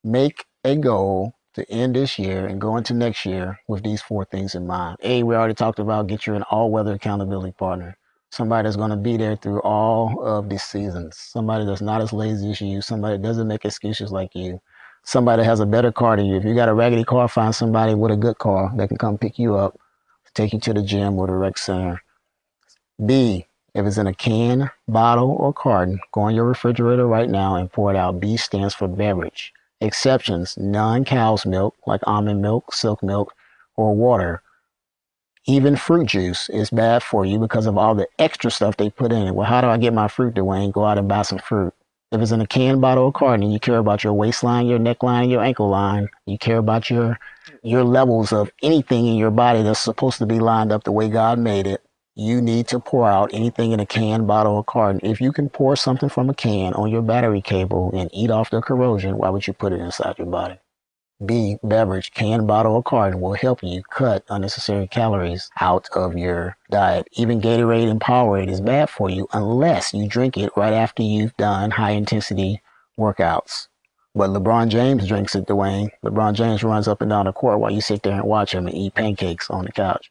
Make 0.04 0.44
a 0.62 0.76
goal 0.76 1.32
to 1.54 1.68
end 1.70 1.96
this 1.96 2.18
year 2.18 2.46
and 2.46 2.60
go 2.60 2.76
into 2.76 2.92
next 2.92 3.24
year 3.24 3.58
with 3.66 3.82
these 3.82 4.02
four 4.02 4.26
things 4.26 4.54
in 4.54 4.66
mind. 4.66 4.98
A, 5.02 5.22
we 5.22 5.34
already 5.34 5.54
talked 5.54 5.78
about 5.78 6.06
get 6.06 6.26
you 6.26 6.34
an 6.34 6.42
all 6.44 6.70
weather 6.70 6.92
accountability 6.92 7.52
partner. 7.52 7.96
Somebody 8.30 8.66
that's 8.66 8.76
going 8.76 8.90
to 8.90 8.96
be 8.96 9.16
there 9.16 9.36
through 9.36 9.60
all 9.62 10.22
of 10.22 10.50
the 10.50 10.58
seasons. 10.58 11.16
Somebody 11.16 11.64
that's 11.64 11.80
not 11.80 12.02
as 12.02 12.12
lazy 12.12 12.50
as 12.50 12.60
you. 12.60 12.82
Somebody 12.82 13.16
that 13.16 13.22
doesn't 13.22 13.48
make 13.48 13.64
excuses 13.64 14.12
like 14.12 14.34
you 14.34 14.60
somebody 15.04 15.42
has 15.44 15.60
a 15.60 15.66
better 15.66 15.92
car 15.92 16.16
than 16.16 16.26
you. 16.26 16.36
If 16.36 16.44
you 16.44 16.54
got 16.54 16.68
a 16.68 16.74
raggedy 16.74 17.04
car, 17.04 17.28
find 17.28 17.54
somebody 17.54 17.94
with 17.94 18.12
a 18.12 18.16
good 18.16 18.38
car 18.38 18.72
that 18.76 18.88
can 18.88 18.98
come 18.98 19.18
pick 19.18 19.38
you 19.38 19.56
up, 19.56 19.78
take 20.34 20.52
you 20.52 20.60
to 20.60 20.72
the 20.74 20.82
gym 20.82 21.18
or 21.18 21.26
the 21.26 21.32
rec 21.34 21.58
center. 21.58 22.02
B, 23.04 23.46
if 23.74 23.86
it's 23.86 23.98
in 23.98 24.06
a 24.06 24.14
can, 24.14 24.70
bottle, 24.86 25.30
or 25.30 25.52
carton, 25.52 26.00
go 26.12 26.28
in 26.28 26.34
your 26.34 26.44
refrigerator 26.44 27.06
right 27.06 27.28
now 27.30 27.54
and 27.56 27.70
pour 27.70 27.90
it 27.90 27.96
out. 27.96 28.20
B 28.20 28.36
stands 28.36 28.74
for 28.74 28.88
beverage. 28.88 29.52
Exceptions, 29.80 30.56
non-cow's 30.58 31.46
milk, 31.46 31.76
like 31.86 32.00
almond 32.04 32.42
milk, 32.42 32.74
silk 32.74 33.02
milk, 33.02 33.34
or 33.76 33.94
water. 33.94 34.42
Even 35.46 35.76
fruit 35.76 36.08
juice 36.08 36.48
is 36.50 36.70
bad 36.70 37.02
for 37.02 37.24
you 37.24 37.38
because 37.38 37.66
of 37.66 37.78
all 37.78 37.94
the 37.94 38.08
extra 38.18 38.50
stuff 38.50 38.76
they 38.76 38.90
put 38.90 39.12
in 39.12 39.28
it. 39.28 39.34
Well, 39.34 39.46
how 39.46 39.60
do 39.60 39.68
I 39.68 39.78
get 39.78 39.94
my 39.94 40.08
fruit, 40.08 40.34
Dewayne? 40.34 40.72
Go 40.72 40.84
out 40.84 40.98
and 40.98 41.08
buy 41.08 41.22
some 41.22 41.38
fruit. 41.38 41.72
If 42.10 42.22
it's 42.22 42.30
in 42.30 42.40
a 42.40 42.46
can, 42.46 42.80
bottle, 42.80 43.04
or 43.04 43.12
carton, 43.12 43.42
and 43.42 43.52
you 43.52 43.60
care 43.60 43.76
about 43.76 44.02
your 44.02 44.14
waistline, 44.14 44.66
your 44.66 44.78
neckline, 44.78 45.30
your 45.30 45.42
ankle 45.42 45.68
line. 45.68 46.08
You 46.24 46.38
care 46.38 46.56
about 46.56 46.88
your 46.88 47.18
your 47.62 47.84
levels 47.84 48.32
of 48.32 48.50
anything 48.62 49.06
in 49.06 49.16
your 49.16 49.30
body 49.30 49.62
that's 49.62 49.80
supposed 49.80 50.18
to 50.18 50.26
be 50.26 50.38
lined 50.38 50.72
up 50.72 50.84
the 50.84 50.92
way 50.92 51.08
God 51.08 51.38
made 51.38 51.66
it. 51.66 51.82
You 52.14 52.40
need 52.40 52.66
to 52.68 52.80
pour 52.80 53.08
out 53.08 53.30
anything 53.32 53.72
in 53.72 53.80
a 53.80 53.86
can, 53.86 54.26
bottle, 54.26 54.56
or 54.56 54.64
carton. 54.64 55.00
If 55.02 55.20
you 55.20 55.32
can 55.32 55.50
pour 55.50 55.76
something 55.76 56.08
from 56.08 56.30
a 56.30 56.34
can 56.34 56.72
on 56.74 56.90
your 56.90 57.02
battery 57.02 57.42
cable 57.42 57.90
and 57.94 58.10
eat 58.12 58.30
off 58.30 58.50
the 58.50 58.62
corrosion, 58.62 59.18
why 59.18 59.28
would 59.28 59.46
you 59.46 59.52
put 59.52 59.72
it 59.72 59.80
inside 59.80 60.18
your 60.18 60.26
body? 60.26 60.58
B, 61.24 61.56
beverage, 61.64 62.12
can, 62.12 62.46
bottle, 62.46 62.74
or 62.74 62.82
carton 62.82 63.20
will 63.20 63.32
help 63.34 63.62
you 63.62 63.82
cut 63.82 64.24
unnecessary 64.28 64.86
calories 64.86 65.50
out 65.60 65.88
of 65.94 66.16
your 66.16 66.56
diet. 66.70 67.08
Even 67.12 67.40
Gatorade 67.40 67.90
and 67.90 68.00
Powerade 68.00 68.48
is 68.48 68.60
bad 68.60 68.88
for 68.88 69.10
you 69.10 69.26
unless 69.32 69.92
you 69.92 70.08
drink 70.08 70.36
it 70.36 70.52
right 70.56 70.72
after 70.72 71.02
you've 71.02 71.36
done 71.36 71.72
high 71.72 71.90
intensity 71.90 72.62
workouts. 72.96 73.66
But 74.14 74.30
LeBron 74.30 74.68
James 74.68 75.06
drinks 75.06 75.34
it, 75.34 75.46
Dewayne. 75.46 75.90
LeBron 76.04 76.34
James 76.34 76.62
runs 76.62 76.86
up 76.86 77.00
and 77.00 77.10
down 77.10 77.26
the 77.26 77.32
court 77.32 77.58
while 77.58 77.72
you 77.72 77.80
sit 77.80 78.02
there 78.02 78.14
and 78.14 78.24
watch 78.24 78.52
him 78.54 78.66
and 78.66 78.76
eat 78.76 78.94
pancakes 78.94 79.50
on 79.50 79.64
the 79.64 79.72
couch. 79.72 80.10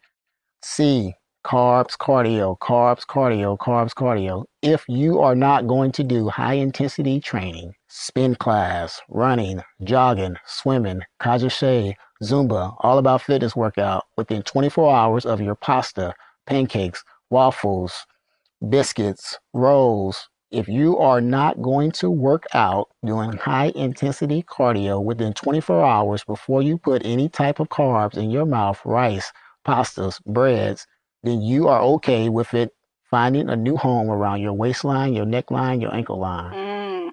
C, 0.61 1.15
carbs, 1.47 1.95
cardio, 1.95 2.57
carbs, 2.59 3.05
cardio, 3.05 3.57
carbs, 3.57 3.93
cardio. 3.93 4.43
If 4.61 4.83
you 4.89 5.21
are 5.21 5.33
not 5.33 5.65
going 5.65 5.93
to 5.93 6.03
do 6.03 6.27
high 6.27 6.55
intensity 6.55 7.21
training, 7.21 7.73
spin 7.87 8.35
class, 8.35 8.99
running, 9.07 9.61
jogging, 9.81 10.35
swimming, 10.45 11.03
kajache, 11.21 11.95
Zumba, 12.21 12.75
all 12.79 12.97
about 12.97 13.21
fitness 13.21 13.55
workout 13.55 14.03
within 14.17 14.43
24 14.43 14.93
hours 14.93 15.25
of 15.25 15.39
your 15.39 15.55
pasta, 15.55 16.13
pancakes, 16.45 17.01
waffles, 17.29 17.93
biscuits, 18.67 19.39
rolls. 19.53 20.27
If 20.51 20.67
you 20.67 20.97
are 20.97 21.21
not 21.21 21.61
going 21.61 21.91
to 21.93 22.09
work 22.09 22.43
out 22.53 22.89
doing 23.05 23.37
high 23.37 23.71
intensity 23.73 24.43
cardio 24.43 25.01
within 25.01 25.31
24 25.31 25.85
hours 25.85 26.25
before 26.25 26.61
you 26.61 26.77
put 26.77 27.05
any 27.05 27.29
type 27.29 27.61
of 27.61 27.69
carbs 27.69 28.17
in 28.17 28.31
your 28.31 28.45
mouth, 28.45 28.81
rice, 28.83 29.31
pastas, 29.65 30.21
breads, 30.25 30.85
then 31.27 31.41
you 31.41 31.67
are 31.67 31.81
okay 31.81 32.29
with 32.29 32.53
it 32.53 32.73
finding 33.09 33.49
a 33.49 33.55
new 33.55 33.77
home 33.77 34.09
around 34.09 34.41
your 34.41 34.53
waistline, 34.53 35.13
your 35.13 35.25
neckline, 35.25 35.81
your 35.81 35.93
ankle 35.93 36.19
line. 36.19 36.53
Mm. 36.53 37.11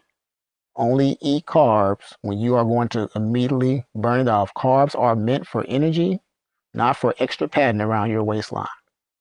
Only 0.77 1.17
eat 1.21 1.47
carbs 1.47 2.15
when 2.23 2.39
you 2.39 2.57
are 2.57 2.65
going 2.65 2.89
to 2.91 3.09
immediately 3.15 3.85
burn 3.95 4.21
it 4.21 4.29
off. 4.29 4.53
Carbs 4.57 4.99
are 4.99 5.15
meant 5.15 5.47
for 5.47 5.65
energy, 5.69 6.21
not 6.75 6.97
for 6.97 7.15
extra 7.19 7.49
padding 7.49 7.81
around 7.81 8.11
your 8.11 8.25
waistline. 8.25 8.67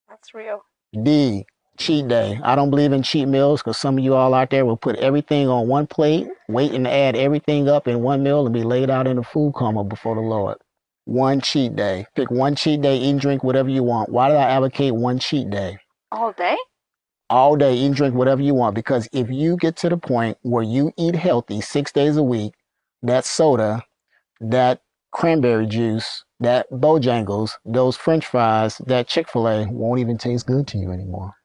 That's 0.10 0.34
real. 0.34 0.64
D, 1.04 1.46
cheat 1.78 2.08
day. 2.08 2.40
I 2.44 2.56
don't 2.56 2.72
believe 2.72 2.92
in 2.92 3.04
cheat 3.04 3.28
meals 3.28 3.62
because 3.62 3.78
some 3.78 3.98
of 3.98 4.04
you 4.04 4.16
all 4.16 4.34
out 4.34 4.50
there 4.50 4.66
will 4.66 4.78
put 4.78 4.96
everything 4.98 5.48
on 5.48 5.68
one 5.68 5.86
plate, 5.86 6.28
waiting 6.50 6.86
to 6.86 6.92
add 6.92 7.16
everything 7.16 7.70
up 7.70 7.88
in 7.88 8.02
one 8.02 8.24
meal 8.24 8.46
and 8.46 8.54
be 8.54 8.64
laid 8.64 8.90
out 8.90 9.08
in 9.08 9.20
a 9.20 9.24
food 9.24 9.54
coma 9.54 9.84
before 9.84 10.16
the 10.16 10.22
Lord. 10.22 10.58
One 11.06 11.42
cheat 11.42 11.76
day. 11.76 12.06
Pick 12.16 12.32
one 12.32 12.56
cheat 12.56 12.82
day, 12.82 12.98
eat 12.98 13.10
and 13.12 13.20
drink 13.20 13.44
whatever 13.44 13.70
you 13.70 13.84
want. 13.84 14.10
Why 14.10 14.30
did 14.30 14.38
I 14.38 14.50
advocate 14.50 14.96
one 14.96 15.20
cheat 15.20 15.50
day? 15.50 15.78
All 16.12 16.32
day? 16.34 16.58
All 17.30 17.56
day, 17.56 17.76
eat 17.76 17.86
and 17.88 17.96
drink 17.96 18.16
whatever 18.16 18.42
you 18.42 18.54
want. 18.54 18.76
Because 18.76 19.10
if 19.12 19.30
you 19.30 19.58
get 19.58 19.76
to 19.78 19.90
the 19.90 19.98
point 19.98 20.38
where 20.42 20.64
you 20.64 20.92
eat 20.98 21.16
healthy 21.16 21.62
six 21.62 21.92
days 21.92 22.18
a 22.18 22.24
week, 22.24 22.54
that 23.02 23.26
soda, 23.26 23.84
that 24.40 24.82
cranberry 25.12 25.68
juice, 25.68 26.24
that 26.40 26.70
Bojangles, 26.72 27.52
those 27.66 27.98
french 27.98 28.26
fries, 28.26 28.78
that 28.88 29.08
Chick 29.08 29.30
fil 29.30 29.48
A 29.48 29.68
won't 29.70 30.00
even 30.00 30.18
taste 30.18 30.48
good 30.48 30.68
to 30.68 30.78
you 30.78 30.92
anymore 30.92 31.36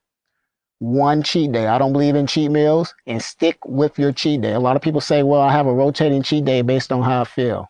one 0.79 1.23
cheat 1.23 1.53
day. 1.53 1.67
I 1.67 1.79
don't 1.79 1.93
believe 1.93 2.15
in 2.15 2.27
cheat 2.27 2.51
meals 2.51 2.95
and 3.07 3.21
stick 3.21 3.59
with 3.67 3.99
your 3.99 4.13
cheat 4.13 4.41
day. 4.43 4.53
A 4.53 4.61
lot 4.61 4.77
of 4.77 4.83
people 4.83 5.01
say, 5.01 5.23
well, 5.23 5.41
I 5.41 5.53
have 5.53 5.67
a 5.67 5.75
rotating 5.75 6.23
cheat 6.23 6.45
day 6.45 6.63
based 6.63 6.93
on 6.93 7.03
how 7.03 7.23
I 7.23 7.25
feel. 7.25 7.69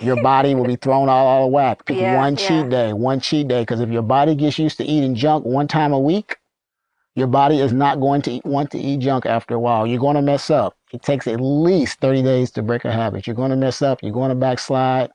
Your 0.00 0.20
body 0.22 0.54
will 0.54 0.66
be 0.66 0.76
thrown 0.76 1.08
all 1.08 1.46
of 1.46 1.52
whack. 1.52 1.84
Pick 1.86 1.96
yeah, 1.96 2.16
one 2.16 2.36
yeah. 2.36 2.48
cheat 2.48 2.70
day, 2.70 2.92
one 2.92 3.20
cheat 3.20 3.48
day. 3.48 3.62
Because 3.62 3.80
if 3.80 3.88
your 3.90 4.02
body 4.02 4.34
gets 4.34 4.58
used 4.58 4.76
to 4.78 4.84
eating 4.84 5.14
junk 5.14 5.44
one 5.44 5.68
time 5.68 5.92
a 5.92 5.98
week, 5.98 6.36
your 7.14 7.26
body 7.26 7.60
is 7.60 7.72
not 7.72 7.98
going 7.98 8.20
to 8.22 8.32
eat, 8.32 8.44
want 8.44 8.70
to 8.72 8.78
eat 8.78 8.98
junk 8.98 9.24
after 9.24 9.54
a 9.54 9.58
while. 9.58 9.86
You're 9.86 10.00
going 10.00 10.16
to 10.16 10.22
mess 10.22 10.50
up. 10.50 10.76
It 10.92 11.02
takes 11.02 11.26
at 11.26 11.40
least 11.40 11.98
30 12.00 12.22
days 12.22 12.50
to 12.52 12.62
break 12.62 12.84
a 12.84 12.92
habit. 12.92 13.26
You're 13.26 13.36
going 13.36 13.50
to 13.50 13.56
mess 13.56 13.80
up. 13.80 14.02
You're 14.02 14.12
going 14.12 14.28
to 14.28 14.34
backslide. 14.34 15.10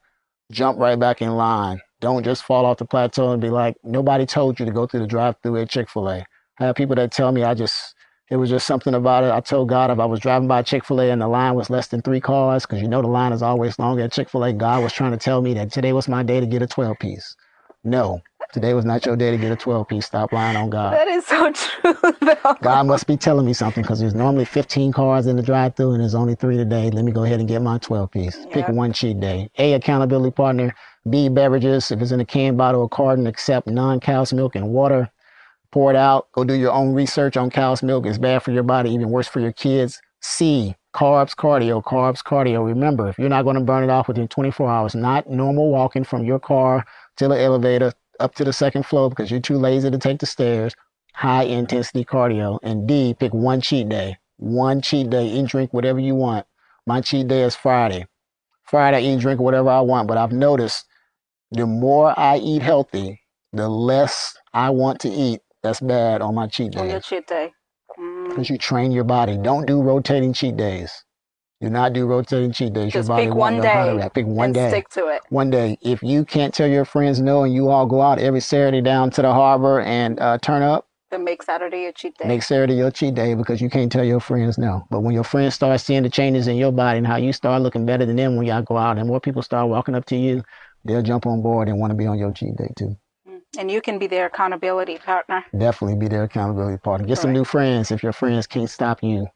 Jump 0.52 0.80
right 0.80 1.00
back 1.00 1.22
in 1.22 1.36
line. 1.36 1.80
Don't 2.00 2.24
just 2.24 2.44
fall 2.44 2.66
off 2.66 2.78
the 2.78 2.86
plateau 2.86 3.32
and 3.32 3.42
be 3.42 3.50
like, 3.50 3.78
nobody 3.84 4.26
told 4.26 4.60
you 4.60 4.66
to 4.66 4.72
go 4.72 4.88
through 4.88 5.02
the 5.02 5.08
drive 5.08 5.36
through 5.44 5.58
at 5.58 5.70
Chick 5.70 5.90
fil 5.90 6.10
A. 6.10 6.26
I 6.60 6.66
have 6.66 6.76
people 6.76 6.96
that 6.96 7.12
tell 7.12 7.32
me 7.32 7.44
I 7.44 7.54
just, 7.54 7.96
it 8.32 8.38
was 8.38 8.50
just 8.50 8.66
something 8.66 8.94
about 8.94 9.26
it. 9.26 9.32
I 9.32 9.42
told 9.42 9.68
God 9.68 9.92
if 9.92 10.00
I 10.00 10.06
was 10.06 10.22
driving 10.22 10.48
by 10.48 10.62
Chick 10.62 10.86
fil 10.86 11.02
A 11.02 11.12
and 11.12 11.22
the 11.22 11.28
line 11.28 11.54
was 11.54 11.70
less 11.70 11.88
than 11.90 12.02
three 12.02 12.22
cars, 12.22 12.66
because 12.66 12.82
you 12.82 12.88
know 12.88 13.02
the 13.02 13.10
line 13.10 13.34
is 13.34 13.42
always 13.42 13.78
long 13.78 14.00
at 14.00 14.14
Chick 14.14 14.30
fil 14.30 14.46
A, 14.46 14.54
God 14.54 14.82
was 14.82 14.94
trying 14.94 15.12
to 15.12 15.18
tell 15.18 15.42
me 15.42 15.54
that 15.56 15.70
today 15.70 15.92
was 15.92 16.08
my 16.08 16.24
day 16.24 16.40
to 16.40 16.46
get 16.48 16.62
a 16.62 16.68
12 16.68 16.98
piece. 16.98 17.36
No, 17.84 18.22
today 18.54 18.74
was 18.74 18.86
not 18.86 19.06
your 19.06 19.18
day 19.18 19.32
to 19.32 19.38
get 19.38 19.52
a 19.52 19.58
12 19.58 19.86
piece. 19.90 20.06
Stop 20.06 20.32
lying 20.32 20.56
on 20.56 20.70
God. 20.70 20.94
That 20.94 21.10
is 21.10 21.26
so 21.26 21.52
true, 21.54 22.14
though. 22.22 22.56
God 22.62 22.88
must 22.88 23.06
be 23.06 23.18
telling 23.18 23.46
me 23.46 23.52
something 23.52 23.82
because 23.82 24.00
there's 24.00 24.16
normally 24.16 24.46
15 24.46 24.94
cars 24.94 25.28
in 25.28 25.36
the 25.36 25.44
drive 25.44 25.76
through 25.76 25.92
and 25.92 26.02
there's 26.02 26.16
only 26.16 26.36
three 26.36 26.56
today. 26.56 26.90
Let 26.90 27.04
me 27.04 27.12
go 27.12 27.26
ahead 27.26 27.42
and 27.42 27.50
get 27.50 27.62
my 27.62 27.80
12 27.80 28.12
piece. 28.12 28.38
Yep. 28.38 28.52
Pick 28.52 28.68
one 28.70 28.94
cheat 28.94 29.20
day. 29.20 29.50
A, 29.58 29.74
accountability 29.74 30.32
partner. 30.32 30.74
B, 31.10 31.28
beverages. 31.28 31.92
If 31.92 32.02
it's 32.02 32.12
in 32.12 32.22
a 32.22 32.26
can, 32.26 32.56
bottle, 32.56 32.82
or 32.82 32.90
carton, 32.90 33.28
accept 33.28 33.68
non 33.68 34.00
cow's 34.00 34.32
milk 34.32 34.56
and 34.56 34.70
water 34.70 35.12
pour 35.72 35.92
it 35.92 35.98
out. 35.98 36.32
Go 36.34 36.44
do 36.44 36.54
your 36.54 36.72
own 36.72 36.94
research 36.94 37.38
on 37.38 37.50
cow's 37.50 37.82
milk. 37.82 38.06
It's 38.06 38.18
bad 38.18 38.44
for 38.44 38.52
your 38.52 38.64
body, 38.64 38.92
even 38.92 39.10
worse 39.10 39.28
for 39.28 39.40
your 39.40 39.54
kids. 39.54 40.02
C, 40.22 40.76
carbs, 40.94 41.36
cardio, 41.36 41.84
carbs, 41.84 42.24
cardio. 42.24 42.66
Remember, 42.66 43.08
if 43.08 43.18
you're 43.18 43.30
not 43.30 43.44
going 43.44 43.56
to 43.56 43.64
burn 43.64 43.84
it 43.84 43.90
off 43.90 44.08
within 44.08 44.28
24 44.28 44.70
hours, 44.70 44.96
not 44.96 45.30
normal 45.30 45.72
walking 45.72 46.04
from 46.04 46.26
your 46.26 46.40
car 46.40 46.86
to 47.18 47.28
the 47.28 47.40
elevator 47.40 47.94
up 48.20 48.36
to 48.36 48.44
the 48.44 48.54
second 48.54 48.86
floor 48.86 49.10
because 49.10 49.32
you're 49.32 49.40
too 49.40 49.58
lazy 49.58 49.90
to 49.90 49.98
take 49.98 50.20
the 50.20 50.26
stairs, 50.26 50.76
high 51.14 51.44
intensity 51.44 52.06
cardio. 52.06 52.60
And 52.62 52.88
D, 52.88 53.16
pick 53.20 53.34
one 53.34 53.62
cheat 53.62 53.90
day. 53.90 54.18
One 54.38 54.82
cheat 54.82 55.10
day, 55.10 55.28
eat 55.28 55.48
drink 55.48 55.74
whatever 55.74 56.00
you 56.00 56.16
want. 56.16 56.46
My 56.86 57.02
cheat 57.02 57.28
day 57.28 57.44
is 57.44 57.56
Friday. 57.56 58.08
Friday, 58.64 58.98
I 58.98 59.02
eat 59.02 59.20
drink 59.20 59.40
whatever 59.40 59.70
I 59.70 59.82
want. 59.82 60.08
But 60.08 60.18
I've 60.18 60.32
noticed 60.32 60.86
the 61.52 61.66
more 61.66 62.18
I 62.18 62.38
eat 62.38 62.62
healthy, 62.62 63.22
the 63.54 63.70
less 63.70 64.36
I 64.54 64.70
want 64.70 65.00
to 65.02 65.10
eat 65.10 65.42
that's 65.64 65.80
bad 65.80 66.22
on 66.22 66.36
my 66.36 66.48
cheat 66.48 66.72
day. 66.72 66.80
On 66.80 66.90
your 66.90 67.00
cheat 67.00 67.28
day. 67.28 67.52
Because 68.28 68.48
mm. 68.48 68.50
you 68.50 68.58
train 68.58 68.92
your 68.92 69.04
body. 69.04 69.38
Don't 69.38 69.66
do 69.66 69.82
rotating 69.82 70.34
cheat 70.34 70.58
days. 70.58 71.04
Do 71.60 71.70
not 71.70 71.94
do 71.94 72.08
rotating 72.08 72.52
cheat 72.52 72.74
days. 72.74 72.94
Just 72.94 73.08
your 73.08 73.18
body 73.18 73.28
pick 73.28 73.36
one 73.36 73.62
day. 73.62 74.10
Pick 74.14 74.26
one 74.26 74.52
day. 74.52 74.70
Stick 74.70 74.90
to 74.90 75.08
it. 75.08 75.22
One 75.30 75.52
day. 75.52 75.78
If 75.82 76.02
you 76.02 76.26
can't 76.26 76.54
tell 76.54 76.68
your 76.68 76.86
friends 76.86 77.22
no, 77.22 77.44
and 77.44 77.54
you 77.54 77.70
all 77.70 77.86
go 77.86 78.02
out 78.02 78.18
every 78.18 78.40
Saturday 78.40 78.82
down 78.82 79.12
to 79.12 79.22
the 79.22 79.32
harbor 79.32 79.82
and 79.82 80.20
uh, 80.20 80.40
turn 80.40 80.64
up, 80.64 80.88
then 81.12 81.24
make 81.24 81.44
Saturday 81.44 81.84
your 81.84 81.92
cheat 81.92 82.18
day. 82.18 82.28
Make 82.28 82.42
Saturday 82.42 82.76
your 82.76 82.90
cheat 82.90 83.14
day 83.14 83.36
because 83.36 83.62
you 83.62 83.70
can't 83.70 83.92
tell 83.92 84.04
your 84.04 84.22
friends 84.22 84.58
no. 84.58 84.88
But 84.90 85.02
when 85.02 85.14
your 85.14 85.26
friends 85.26 85.54
start 85.54 85.80
seeing 85.82 86.04
the 86.04 86.10
changes 86.10 86.48
in 86.48 86.56
your 86.56 86.72
body 86.72 86.98
and 86.98 87.06
how 87.06 87.18
you 87.18 87.34
start 87.34 87.62
looking 87.62 87.86
better 87.86 88.06
than 88.06 88.16
them 88.16 88.38
when 88.38 88.48
y'all 88.48 88.64
go 88.64 88.78
out, 88.78 88.98
and 88.98 89.08
more 89.08 89.20
people 89.20 89.42
start 89.42 89.70
walking 89.70 89.94
up 89.94 90.06
to 90.06 90.16
you, 90.16 90.42
they'll 90.86 91.04
jump 91.04 91.28
on 91.28 91.44
board 91.44 91.68
and 91.68 91.80
want 91.80 91.92
to 91.92 91.98
be 91.98 92.08
on 92.08 92.18
your 92.18 92.32
cheat 92.32 92.56
day 92.56 92.70
too. 92.76 92.96
And 93.58 93.70
you 93.70 93.82
can 93.82 94.00
be 94.00 94.08
their 94.08 94.28
accountability 94.28 94.98
partner. 94.98 95.44
Definitely 95.58 95.98
be 95.98 96.08
their 96.08 96.24
accountability 96.24 96.78
partner. 96.78 97.08
Get 97.08 97.18
some 97.18 97.34
new 97.34 97.44
friends 97.44 97.92
if 97.92 98.02
your 98.02 98.14
friends 98.14 98.48
can't 98.48 98.70
stop 98.70 99.04
you, 99.04 99.28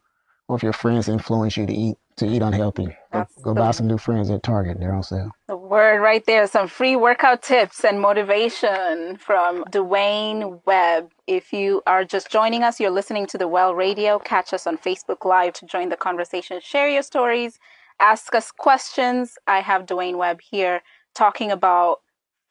or 0.47 0.55
if 0.55 0.63
your 0.63 0.73
friends 0.73 1.09
influence 1.09 1.57
you 1.57 1.65
to 1.65 1.73
eat 1.73 1.97
to 2.17 2.25
eat 2.25 2.41
unhealthy. 2.41 2.95
Go, 3.11 3.25
go 3.41 3.53
buy 3.53 3.71
some 3.71 3.87
new 3.87 3.97
friends 3.97 4.29
at 4.29 4.41
Target. 4.41 4.79
They're 4.79 4.93
on 4.93 5.03
sale. 5.03 5.31
The 5.47 5.57
word 5.57 6.01
right 6.01 6.25
there. 6.25 6.47
Some 6.47 6.67
free 6.67 6.95
workout 6.95 7.41
tips 7.41 7.83
and 7.83 7.99
motivation 7.99 9.17
from 9.17 9.65
Dewayne 9.65 10.61
Webb. 10.65 11.11
If 11.27 11.51
you 11.51 11.81
are 11.85 12.05
just 12.05 12.31
joining 12.31 12.63
us, 12.63 12.79
you're 12.79 12.89
listening 12.89 13.25
to 13.27 13.37
the 13.37 13.47
Well 13.49 13.75
Radio. 13.75 14.19
Catch 14.19 14.53
us 14.53 14.65
on 14.65 14.77
Facebook 14.77 15.25
Live 15.25 15.53
to 15.53 15.65
join 15.65 15.89
the 15.89 15.97
conversation. 15.97 16.61
Share 16.61 16.87
your 16.87 17.03
stories. 17.03 17.59
Ask 17.99 18.33
us 18.33 18.51
questions. 18.51 19.37
I 19.47 19.59
have 19.59 19.85
Dewayne 19.85 20.17
Webb 20.17 20.39
here 20.41 20.81
talking 21.13 21.51
about 21.51 21.99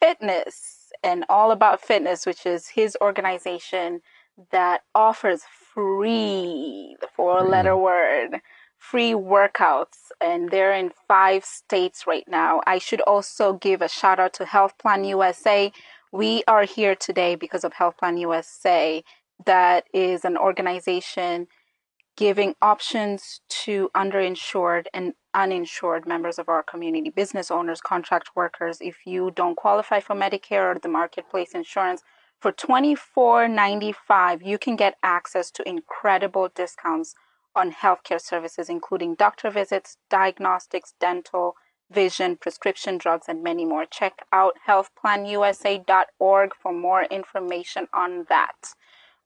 fitness 0.01 0.84
and 1.05 1.25
All 1.29 1.53
About 1.53 1.81
Fitness, 1.81 2.27
which 2.27 2.47
is 2.47 2.69
his 2.69 2.97
organization 3.01 4.01
that 4.51 4.83
offers 4.95 5.43
free, 5.73 6.97
the 7.01 7.09
four 7.15 7.43
letter 7.43 7.73
mm. 7.73 7.83
word, 7.83 8.41
free 8.79 9.13
workouts. 9.13 10.11
And 10.21 10.51
they're 10.51 10.75
in 10.75 10.91
five 11.07 11.45
states 11.45 12.07
right 12.07 12.27
now. 12.27 12.63
I 12.67 12.79
should 12.79 13.03
also 13.03 13.53
give 13.53 13.83
a 13.83 13.89
shout 13.89 14.19
out 14.19 14.33
to 14.35 14.47
Health 14.47 14.79
Plan 14.79 15.05
USA. 15.05 15.71
We 16.11 16.43
are 16.49 16.65
here 16.65 16.95
today 16.95 17.35
because 17.35 17.65
of 17.65 17.75
Health 17.75 17.99
Plan 17.99 18.17
USA. 18.17 19.05
That 19.45 19.85
is 19.93 20.25
an 20.25 20.37
organization 20.37 21.49
giving 22.17 22.55
options 22.63 23.41
to 23.49 23.91
underinsured 23.95 24.87
and 24.95 25.15
uninsured 25.33 26.07
members 26.07 26.39
of 26.39 26.49
our 26.49 26.63
community, 26.63 27.11
business 27.11 27.51
owners, 27.51 27.81
contract 27.81 28.31
workers. 28.37 28.79
If 28.81 28.99
you 29.05 29.33
don't 29.35 29.57
qualify 29.57 30.01
for 30.01 30.15
Medicare 30.15 30.75
or 30.75 30.79
the 30.79 30.89
marketplace 30.89 31.53
insurance, 31.55 32.03
for 32.41 32.53
$24.95, 32.53 34.47
you 34.47 34.59
can 34.59 34.77
get 34.77 34.97
access 35.03 35.51
to 35.53 35.67
incredible 35.69 36.51
discounts 36.55 37.15
on 37.57 37.73
healthcare 37.73 38.21
services, 38.21 38.69
including 38.69 39.15
doctor 39.15 39.51
visits, 39.51 39.97
diagnostics, 40.11 40.93
dental, 41.01 41.55
vision, 41.91 42.37
prescription 42.37 42.99
drugs, 42.99 43.27
and 43.29 43.43
many 43.43 43.65
more. 43.65 43.87
Check 43.87 44.27
out 44.33 44.55
healthplanusa.org 44.69 46.51
for 46.55 46.73
more 46.73 47.05
information 47.05 47.89
on 47.95 48.27
that 48.29 48.75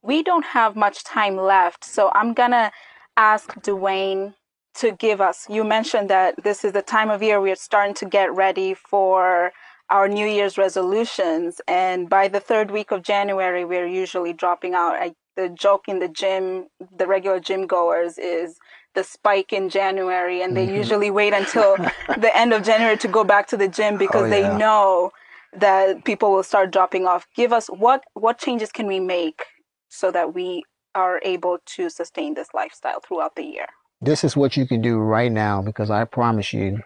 we 0.02 0.22
don't 0.22 0.44
have 0.44 0.76
much 0.76 1.04
time 1.04 1.36
left, 1.36 1.84
so 1.84 2.10
I'm 2.14 2.32
gonna 2.34 2.70
ask 3.16 3.52
Dewayne 3.60 4.34
to 4.76 4.92
give 4.92 5.20
us. 5.20 5.46
You 5.48 5.64
mentioned 5.64 6.08
that 6.10 6.42
this 6.42 6.64
is 6.64 6.72
the 6.72 6.82
time 6.82 7.10
of 7.10 7.22
year 7.22 7.40
we 7.40 7.50
are 7.50 7.56
starting 7.56 7.94
to 7.94 8.06
get 8.06 8.32
ready 8.32 8.74
for 8.74 9.52
our 9.90 10.06
New 10.06 10.26
Year's 10.26 10.58
resolutions, 10.58 11.60
and 11.66 12.08
by 12.08 12.28
the 12.28 12.40
third 12.40 12.70
week 12.70 12.90
of 12.90 13.02
January, 13.02 13.64
we're 13.64 13.86
usually 13.86 14.32
dropping 14.32 14.74
out. 14.74 14.94
I, 14.94 15.14
the 15.36 15.48
joke 15.48 15.88
in 15.88 15.98
the 15.98 16.08
gym, 16.08 16.66
the 16.96 17.06
regular 17.06 17.40
gym 17.40 17.66
goers, 17.66 18.18
is 18.18 18.58
the 18.94 19.04
spike 19.04 19.52
in 19.52 19.68
January, 19.68 20.42
and 20.42 20.56
they 20.56 20.66
mm-hmm. 20.66 20.76
usually 20.76 21.10
wait 21.10 21.32
until 21.32 21.76
the 22.18 22.30
end 22.36 22.52
of 22.52 22.64
January 22.64 22.98
to 22.98 23.08
go 23.08 23.24
back 23.24 23.46
to 23.48 23.56
the 23.56 23.68
gym 23.68 23.96
because 23.96 24.30
oh, 24.30 24.34
yeah. 24.34 24.50
they 24.50 24.58
know 24.58 25.10
that 25.54 26.04
people 26.04 26.30
will 26.32 26.42
start 26.42 26.70
dropping 26.70 27.06
off. 27.06 27.26
Give 27.34 27.52
us 27.52 27.68
what 27.68 28.04
what 28.14 28.38
changes 28.38 28.70
can 28.70 28.86
we 28.86 29.00
make 29.00 29.42
so 29.88 30.10
that 30.10 30.34
we 30.34 30.64
are 30.94 31.20
able 31.24 31.58
to 31.64 31.90
sustain 31.90 32.34
this 32.34 32.48
lifestyle 32.54 33.00
throughout 33.00 33.36
the 33.36 33.44
year. 33.44 33.66
This 34.00 34.24
is 34.24 34.36
what 34.36 34.56
you 34.56 34.66
can 34.66 34.80
do 34.80 34.98
right 34.98 35.30
now 35.30 35.62
because 35.62 35.90
I 35.90 36.04
promise 36.04 36.52
you, 36.52 36.80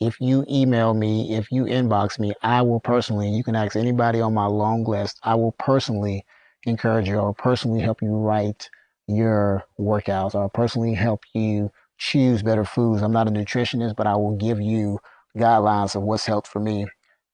if 0.00 0.18
you 0.20 0.44
email 0.50 0.94
me, 0.94 1.36
if 1.36 1.50
you 1.52 1.64
inbox 1.64 2.18
me, 2.18 2.32
I 2.42 2.62
will 2.62 2.80
personally, 2.80 3.28
you 3.28 3.44
can 3.44 3.54
ask 3.54 3.76
anybody 3.76 4.20
on 4.20 4.32
my 4.32 4.46
long 4.46 4.84
list, 4.84 5.18
I 5.22 5.34
will 5.34 5.52
personally 5.52 6.24
encourage 6.64 7.08
you 7.08 7.18
or 7.18 7.34
personally 7.34 7.80
help 7.80 8.00
you 8.00 8.10
write 8.10 8.70
your 9.06 9.64
workouts 9.78 10.34
or 10.34 10.48
personally 10.48 10.94
help 10.94 11.24
you 11.34 11.70
choose 11.98 12.42
better 12.42 12.64
foods. 12.64 13.02
I'm 13.02 13.12
not 13.12 13.28
a 13.28 13.30
nutritionist, 13.30 13.96
but 13.96 14.06
I 14.06 14.16
will 14.16 14.36
give 14.36 14.60
you 14.60 14.98
guidelines 15.36 15.94
of 15.94 16.02
what's 16.02 16.26
helped 16.26 16.48
for 16.48 16.60
me 16.60 16.86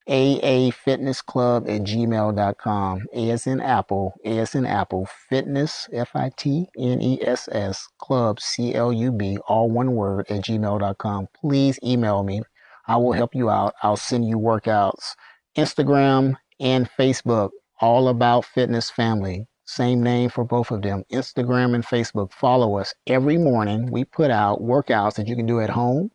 aafitnessclub 0.09 1.69
at 1.69 1.83
gmail.com. 1.83 3.07
A 3.13 3.31
as 3.31 3.47
in 3.47 3.61
Apple, 3.61 4.15
A 4.25 4.39
as 4.39 4.55
in 4.55 4.65
Apple, 4.65 5.09
fitness, 5.29 5.89
F 5.93 6.11
I 6.15 6.31
T 6.37 6.69
N 6.79 7.03
E 7.03 7.19
S 7.23 7.49
S, 7.51 7.89
club, 7.99 8.41
C 8.41 8.75
L 8.75 8.93
U 8.93 9.13
B, 9.13 9.39
all 9.49 9.71
one 9.71 9.93
word, 9.95 10.27
at 10.31 10.45
gmail.com. 10.45 11.29
Please 11.41 11.79
email 11.83 12.23
me. 12.23 12.43
I 12.87 12.97
will 12.97 13.13
help 13.13 13.35
you 13.35 13.51
out. 13.51 13.75
I'll 13.83 13.97
send 13.97 14.29
you 14.29 14.39
workouts. 14.39 15.15
Instagram 15.57 16.37
and 16.61 16.89
Facebook, 16.99 17.51
all 17.81 18.09
about 18.09 18.45
fitness 18.45 18.91
family. 18.91 19.47
Same 19.65 20.01
name 20.01 20.31
for 20.31 20.45
both 20.45 20.71
of 20.71 20.83
them. 20.83 21.03
Instagram 21.13 21.75
and 21.75 21.85
Facebook. 21.85 22.33
Follow 22.33 22.79
us 22.79 22.95
every 23.09 23.37
morning. 23.37 23.91
We 23.91 24.05
put 24.05 24.31
out 24.31 24.63
workouts 24.63 25.15
that 25.17 25.27
you 25.27 25.35
can 25.35 25.47
do 25.47 25.59
at 25.61 25.71
home. 25.71 26.13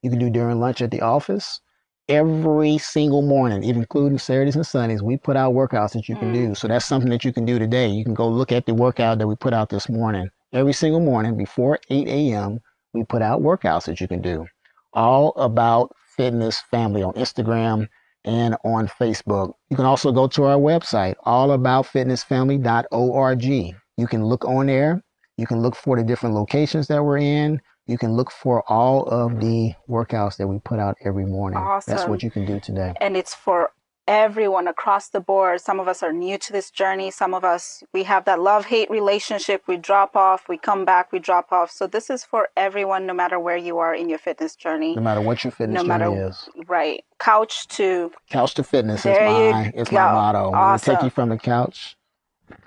You 0.00 0.08
can 0.08 0.18
do 0.18 0.30
during 0.30 0.58
lunch 0.58 0.80
at 0.80 0.90
the 0.90 1.02
office. 1.02 1.60
Every 2.08 2.76
single 2.76 3.22
morning, 3.22 3.64
including 3.64 4.18
Saturdays 4.18 4.56
and 4.56 4.66
Sundays, 4.66 5.02
we 5.02 5.16
put 5.16 5.36
out 5.36 5.54
workouts 5.54 5.92
that 5.92 6.06
you 6.06 6.16
can 6.16 6.32
mm. 6.32 6.34
do. 6.34 6.54
So 6.54 6.68
that's 6.68 6.84
something 6.84 7.08
that 7.10 7.24
you 7.24 7.32
can 7.32 7.46
do 7.46 7.58
today. 7.58 7.88
You 7.88 8.04
can 8.04 8.12
go 8.12 8.28
look 8.28 8.52
at 8.52 8.66
the 8.66 8.74
workout 8.74 9.16
that 9.18 9.26
we 9.26 9.36
put 9.36 9.54
out 9.54 9.70
this 9.70 9.88
morning. 9.88 10.28
Every 10.52 10.74
single 10.74 11.00
morning 11.00 11.34
before 11.34 11.78
8 11.88 12.06
a.m., 12.06 12.60
we 12.92 13.04
put 13.04 13.22
out 13.22 13.40
workouts 13.40 13.86
that 13.86 14.02
you 14.02 14.08
can 14.08 14.20
do. 14.20 14.44
All 14.92 15.32
about 15.36 15.96
fitness 16.14 16.60
family 16.70 17.02
on 17.02 17.14
Instagram 17.14 17.88
and 18.24 18.54
on 18.64 18.86
Facebook. 18.86 19.54
You 19.70 19.76
can 19.76 19.86
also 19.86 20.12
go 20.12 20.28
to 20.28 20.44
our 20.44 20.58
website, 20.58 21.14
allaboutfitnessfamily.org. 21.26 23.44
You 23.44 23.74
can 24.06 24.26
look 24.26 24.44
on 24.44 24.66
there. 24.66 25.02
You 25.36 25.46
can 25.46 25.60
look 25.60 25.74
for 25.74 25.96
the 25.96 26.04
different 26.04 26.34
locations 26.34 26.86
that 26.88 27.02
we're 27.02 27.18
in. 27.18 27.60
You 27.86 27.98
can 27.98 28.14
look 28.14 28.30
for 28.30 28.62
all 28.66 29.04
of 29.04 29.32
mm. 29.32 29.40
the 29.40 29.74
workouts 29.92 30.36
that 30.38 30.46
we 30.46 30.58
put 30.58 30.78
out 30.78 30.96
every 31.04 31.26
morning. 31.26 31.58
Awesome. 31.58 31.94
That's 31.94 32.08
what 32.08 32.22
you 32.22 32.30
can 32.30 32.46
do 32.46 32.58
today. 32.58 32.94
And 33.00 33.16
it's 33.16 33.34
for 33.34 33.72
everyone 34.06 34.68
across 34.68 35.08
the 35.08 35.20
board. 35.20 35.60
Some 35.60 35.80
of 35.80 35.88
us 35.88 36.02
are 36.02 36.12
new 36.12 36.38
to 36.38 36.52
this 36.52 36.70
journey. 36.70 37.10
Some 37.10 37.34
of 37.34 37.44
us, 37.44 37.82
we 37.92 38.04
have 38.04 38.24
that 38.26 38.40
love 38.40 38.66
hate 38.66 38.90
relationship. 38.90 39.62
We 39.66 39.76
drop 39.76 40.16
off, 40.16 40.48
we 40.48 40.58
come 40.58 40.84
back, 40.84 41.12
we 41.12 41.18
drop 41.18 41.52
off. 41.52 41.70
So 41.70 41.86
this 41.86 42.10
is 42.10 42.24
for 42.24 42.48
everyone, 42.56 43.06
no 43.06 43.14
matter 43.14 43.38
where 43.38 43.56
you 43.56 43.78
are 43.78 43.94
in 43.94 44.08
your 44.08 44.18
fitness 44.18 44.56
journey. 44.56 44.94
No 44.94 45.02
matter 45.02 45.20
what 45.20 45.44
your 45.44 45.50
fitness 45.50 45.82
no 45.82 45.98
journey 45.98 46.16
is. 46.16 46.48
Right. 46.66 47.04
Couch 47.18 47.66
to. 47.68 48.12
Couch 48.30 48.54
to 48.54 48.64
fitness 48.64 49.02
there 49.02 49.26
is 49.26 49.52
my, 49.52 49.72
is 49.74 49.92
my 49.92 50.12
motto. 50.12 50.52
Awesome. 50.52 50.96
take 50.96 51.04
you 51.04 51.10
from 51.10 51.30
the 51.30 51.38
couch 51.38 51.96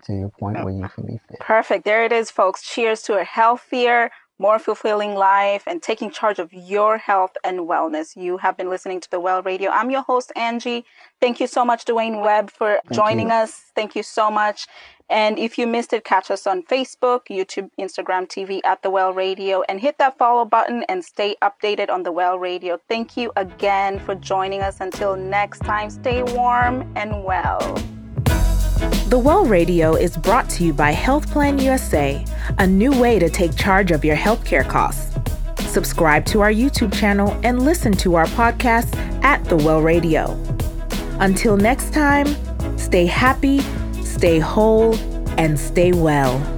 to 0.05 0.13
your 0.13 0.29
point 0.29 0.63
where 0.63 0.73
you 0.73 0.87
can 0.89 1.05
be 1.05 1.19
fit. 1.29 1.39
Perfect. 1.39 1.85
There 1.85 2.03
it 2.03 2.11
is, 2.11 2.31
folks. 2.31 2.63
Cheers 2.63 3.03
to 3.03 3.19
a 3.19 3.23
healthier, 3.23 4.09
more 4.39 4.59
fulfilling 4.59 5.15
life 5.15 5.63
and 5.67 5.81
taking 5.81 6.11
charge 6.11 6.39
of 6.39 6.53
your 6.53 6.97
health 6.97 7.31
and 7.43 7.61
wellness. 7.61 8.15
You 8.15 8.37
have 8.37 8.57
been 8.57 8.69
listening 8.69 8.99
to 9.01 9.11
the 9.11 9.19
Well 9.19 9.41
Radio. 9.41 9.71
I'm 9.71 9.89
your 9.89 10.03
host, 10.03 10.31
Angie. 10.35 10.85
Thank 11.19 11.39
you 11.39 11.47
so 11.47 11.65
much, 11.65 11.85
Dewayne 11.85 12.23
Webb, 12.23 12.51
for 12.51 12.79
Thank 12.85 12.93
joining 12.93 13.27
you. 13.27 13.33
us. 13.33 13.71
Thank 13.75 13.95
you 13.95 14.03
so 14.03 14.29
much. 14.29 14.67
And 15.09 15.39
if 15.39 15.57
you 15.57 15.67
missed 15.67 15.93
it, 15.93 16.03
catch 16.03 16.29
us 16.29 16.45
on 16.45 16.63
Facebook, 16.63 17.27
YouTube, 17.29 17.69
Instagram, 17.79 18.27
TV 18.27 18.59
at 18.65 18.81
The 18.83 18.89
Well 18.89 19.13
Radio, 19.13 19.63
and 19.69 19.79
hit 19.79 19.97
that 19.99 20.17
follow 20.17 20.43
button 20.43 20.83
and 20.89 21.03
stay 21.03 21.35
updated 21.41 21.89
on 21.89 22.03
The 22.03 22.11
Well 22.11 22.37
Radio. 22.37 22.79
Thank 22.89 23.15
you 23.15 23.31
again 23.37 23.99
for 23.99 24.15
joining 24.15 24.61
us. 24.61 24.81
Until 24.81 25.15
next 25.15 25.59
time, 25.59 25.89
stay 25.89 26.23
warm 26.23 26.91
and 26.95 27.23
well. 27.23 27.96
The 29.09 29.17
Well 29.17 29.45
Radio 29.45 29.95
is 29.95 30.15
brought 30.15 30.49
to 30.51 30.63
you 30.63 30.73
by 30.73 30.91
Health 30.91 31.31
Plan 31.31 31.57
USA, 31.59 32.23
a 32.59 32.67
new 32.67 32.91
way 32.99 33.17
to 33.19 33.29
take 33.29 33.55
charge 33.55 33.91
of 33.91 34.05
your 34.05 34.15
healthcare 34.15 34.67
costs. 34.67 35.15
Subscribe 35.71 36.25
to 36.25 36.41
our 36.41 36.51
YouTube 36.51 36.93
channel 36.93 37.39
and 37.43 37.63
listen 37.63 37.91
to 37.93 38.15
our 38.15 38.25
podcast 38.27 38.95
at 39.23 39.43
The 39.45 39.55
Well 39.57 39.81
Radio. 39.81 40.31
Until 41.19 41.57
next 41.57 41.93
time, 41.93 42.27
stay 42.77 43.05
happy, 43.05 43.59
stay 44.03 44.39
whole, 44.39 44.95
and 45.39 45.59
stay 45.59 45.91
well. 45.91 46.56